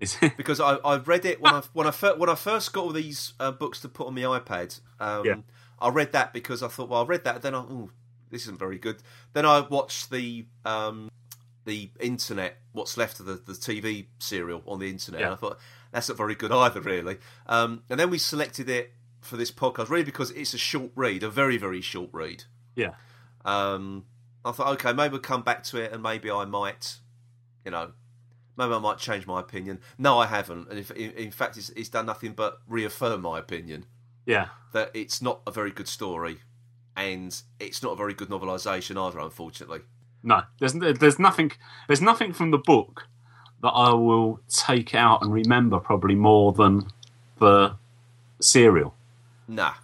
[0.00, 0.36] Is it?
[0.36, 2.92] because I, I read it when I when I first when I first got all
[2.92, 4.80] these uh, books to put on my iPad.
[5.00, 5.36] Um, Yeah.
[5.80, 7.90] I read that because I thought, well, I read that, then I, oh,
[8.30, 8.98] this isn't very good.
[9.34, 11.10] Then I watched the um,
[11.64, 15.20] the internet, what's left of the, the TV serial on the internet.
[15.20, 15.26] Yeah.
[15.28, 15.58] And I thought
[15.92, 17.18] that's not very good either, really.
[17.46, 21.22] Um, and then we selected it for this podcast, really because it's a short read,
[21.22, 22.44] a very very short read.
[22.76, 22.94] yeah.
[23.44, 24.04] Um,
[24.44, 26.96] I thought, okay, maybe we'll come back to it, and maybe I might,
[27.64, 27.92] you know,
[28.56, 29.80] maybe I might change my opinion.
[29.98, 33.38] No, I haven't, and if, in, in fact, it's, it's done nothing but reaffirm my
[33.38, 33.86] opinion
[34.26, 34.48] Yeah.
[34.72, 36.38] that it's not a very good story.
[36.96, 39.80] and it's not a very good novelisation either, unfortunately.
[40.22, 41.50] No, there's there's nothing
[41.88, 43.08] there's nothing from the book
[43.62, 46.86] that I will take out and remember probably more than
[47.40, 47.76] the
[48.40, 48.94] serial,
[49.48, 49.74] Nah,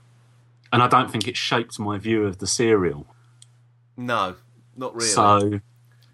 [0.73, 3.07] and I don't think it shaped my view of the serial.
[4.01, 4.37] No,
[4.77, 5.07] not really.
[5.09, 5.61] So,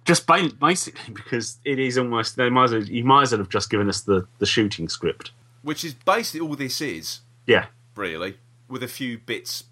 [0.05, 3.49] just basically because it is almost they might as well, you might as well have
[3.49, 5.33] just given us the the shooting script.
[5.63, 9.65] Which is basically all this is, Yeah, really, with a few bits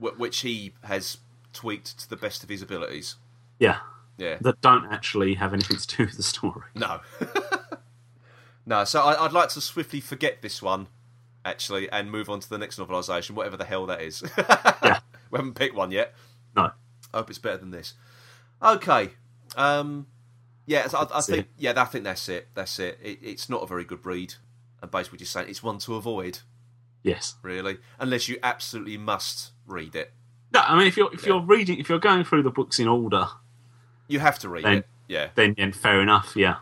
[0.00, 1.18] w- which he has
[1.52, 3.14] tweaked to the best of his abilities.
[3.58, 3.78] yeah,
[4.18, 4.38] Yeah.
[4.40, 6.64] that don't actually have anything to do with the story.
[6.74, 7.00] No.
[8.66, 10.88] no, so I, I'd like to swiftly forget this one,
[11.44, 14.22] actually, and move on to the next novelisation, whatever the hell that is.
[14.82, 14.98] Yeah.
[15.30, 16.14] we haven't picked one yet.
[16.56, 16.70] No,
[17.12, 17.94] I hope it's better than this.
[18.62, 19.10] Okay.
[19.56, 20.06] Um,
[20.66, 22.48] yeah, I, I think yeah, I think that's it.
[22.54, 22.98] That's it.
[23.02, 23.18] it.
[23.22, 24.34] It's not a very good read,
[24.82, 26.40] and basically just saying it's one to avoid,
[27.02, 27.36] yes.
[27.42, 30.12] really, unless you absolutely must read it.
[30.52, 32.88] No, I mean if you're if you're reading if you're going through the books in
[32.88, 33.28] order,
[34.08, 34.88] You have to read Then- it.
[35.08, 35.28] Yeah.
[35.36, 36.56] then, then fair enough, yeah.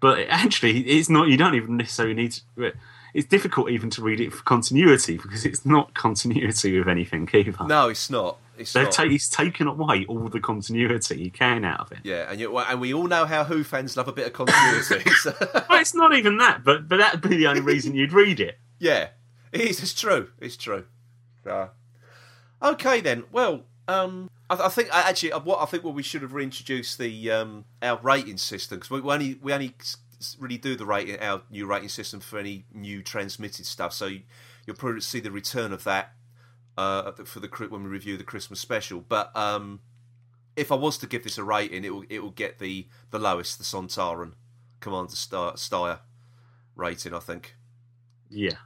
[0.00, 1.28] But actually, it's not.
[1.28, 2.72] You don't even necessarily need to.
[3.14, 7.64] It's difficult even to read it for continuity because it's not continuity with anything either.
[7.66, 8.38] No, it's not.
[8.56, 8.92] It's They've not.
[8.92, 11.98] ta- he's taken away all the continuity he can out of it.
[12.02, 15.08] yeah, and you, and we all know how Who fans love a bit of continuity.
[15.22, 15.34] so-
[15.68, 18.58] Well, it's not even that, but but that'd be the only reason you'd read it.
[18.80, 19.08] Yeah,
[19.52, 19.80] it is.
[19.82, 20.30] It's true.
[20.40, 20.84] It's true.
[21.44, 21.70] So,
[22.62, 23.24] okay then.
[23.32, 26.98] Well, um, I, I think actually uh, what I think what we should have reintroduced
[26.98, 29.74] the um, our rating system because we, we only we only
[30.38, 33.92] really do the rating our new rating system for any new transmitted stuff.
[33.92, 34.22] So you,
[34.66, 36.12] you'll probably see the return of that
[36.76, 39.00] uh, for the when we review the Christmas special.
[39.00, 39.80] But um,
[40.56, 43.18] if I was to give this a rating, it will it will get the the
[43.18, 44.32] lowest, the Sontaran
[44.80, 46.00] Commander Star Steyr
[46.76, 47.14] rating.
[47.14, 47.56] I think.
[48.30, 48.56] Yeah.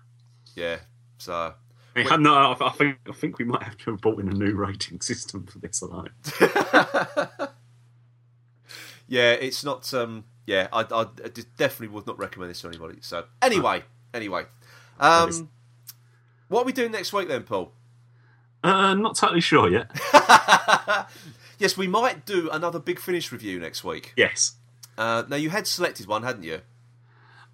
[0.54, 0.78] Yeah.
[1.18, 1.54] So.
[1.94, 4.28] I mean, no, I I think I think we might have to have brought in
[4.28, 6.08] a new rating system for this alone.
[9.06, 9.92] yeah, it's not.
[9.92, 11.06] Um, yeah, I
[11.56, 12.98] definitely would not recommend this to anybody.
[13.00, 13.82] So anyway,
[14.12, 14.44] anyway,
[15.00, 15.48] um,
[16.48, 17.72] what are we doing next week then, Paul?
[18.64, 19.90] Uh, not totally sure yet.
[21.58, 24.12] yes, we might do another Big Finish review next week.
[24.16, 24.54] Yes.
[24.96, 26.60] Uh, now you had selected one, hadn't you?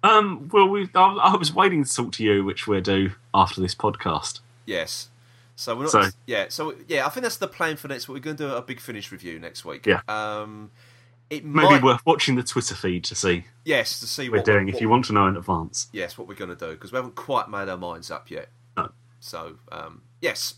[0.03, 1.01] Um, well, we, I,
[1.33, 4.39] I was waiting to talk to you, which we'll do after this podcast.
[4.65, 5.09] Yes.
[5.55, 5.91] So we're not.
[5.91, 6.45] So- yeah.
[6.49, 8.15] So yeah, I think that's the plan for next week.
[8.15, 9.85] We're going to do a Big Finish review next week.
[9.85, 10.01] Yeah.
[10.07, 10.71] Um,
[11.29, 11.83] it Maybe might.
[11.83, 14.81] worth watching the Twitter feed to see yes, to see what we're doing what- if
[14.81, 15.87] you want to know in advance.
[15.93, 18.49] yes, what we're going to do because we haven't quite made our minds up yet.
[18.77, 18.89] No.
[19.19, 20.55] So um, yes.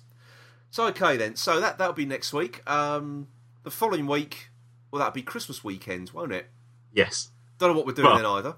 [0.70, 1.36] So okay then.
[1.36, 2.62] So that that'll be next week.
[2.70, 3.28] Um,
[3.64, 4.50] the following week,
[4.92, 6.50] well, that'll be Christmas weekend, won't it?
[6.94, 7.32] Yes.
[7.58, 8.56] Don't know what we're doing Well- then either.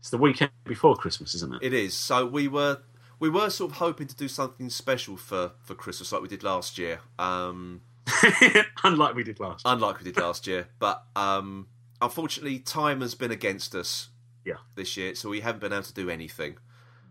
[0.00, 1.62] It's the weekend before Christmas, isn't it?
[1.62, 1.94] It is.
[1.94, 2.78] So we were
[3.20, 6.42] we were sort of hoping to do something special for for Christmas like we did
[6.42, 6.98] last year.
[7.20, 7.82] Um,
[8.84, 9.62] Unlike we did last.
[9.64, 11.68] unlike we did last year, but um,
[12.00, 14.08] unfortunately, time has been against us.
[14.44, 14.54] Yeah.
[14.74, 16.56] This year, so we haven't been able to do anything.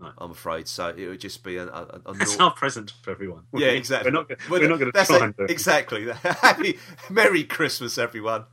[0.02, 0.12] No.
[0.18, 0.68] I'm afraid.
[0.68, 3.44] So it would just be a, a, a It's nor- our present for everyone.
[3.54, 4.12] Yeah, exactly.
[4.12, 4.32] We're not.
[4.50, 6.10] We're not going to try it, exactly.
[6.24, 6.80] Happy
[7.10, 8.46] Merry Christmas, everyone.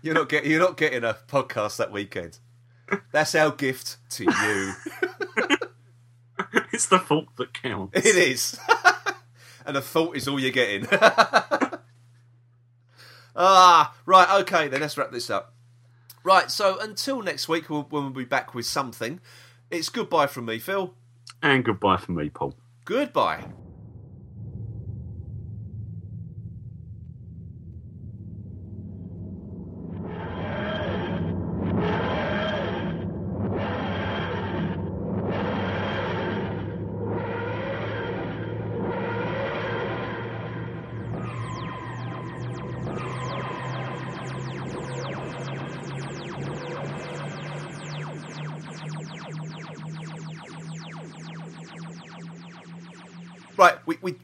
[0.00, 2.38] You're not getting you're not getting a podcast that weekend.
[3.12, 4.72] That's our gift to you.
[6.72, 7.98] it's the fault that counts.
[7.98, 8.58] It is,
[9.66, 10.86] and a thought is all you're getting.
[13.36, 14.40] Ah, right.
[14.40, 15.54] Okay, then let's wrap this up.
[16.24, 16.50] Right.
[16.50, 19.20] So until next week, we'll, when we'll be back with something.
[19.70, 20.94] It's goodbye from me, Phil.
[21.42, 22.54] And goodbye from me, Paul.
[22.84, 23.44] Goodbye.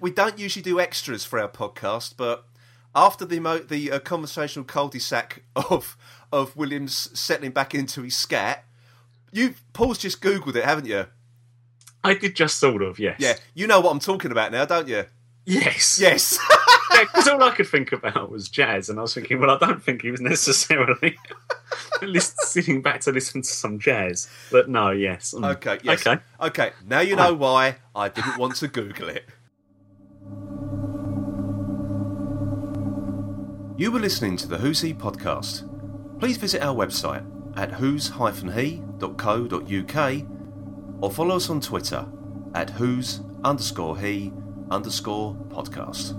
[0.02, 2.44] We, don't usually do extras for our podcast, but
[2.94, 5.96] after the mo- the uh, conversational cul-de-sac of
[6.32, 8.64] of Williams settling back into his scat,
[9.32, 11.06] you Paul's just googled it, haven't you?
[12.04, 13.16] I did just sort of, yes.
[13.18, 15.04] Yeah, you know what I'm talking about now, don't you?
[15.46, 15.98] Yes.
[16.00, 16.38] Yes.
[17.00, 19.82] Because all I could think about was jazz, and I was thinking, well, I don't
[19.82, 21.16] think he was necessarily
[22.02, 24.28] lis- sitting back to listen to some jazz.
[24.50, 25.34] But no, yes.
[25.36, 25.56] Mm.
[25.56, 25.78] okay.
[25.82, 26.06] Yes.
[26.06, 26.22] Okay.
[26.40, 26.70] Okay.
[26.86, 29.24] Now you know why I didn't want to Google it.
[33.82, 35.68] You were listening to the Who's He podcast.
[36.20, 37.26] Please visit our website
[37.56, 38.22] at who's-he.co.uk
[41.00, 42.06] or follow us on Twitter
[42.54, 44.32] at who's underscore he
[44.70, 46.14] underscore podcast.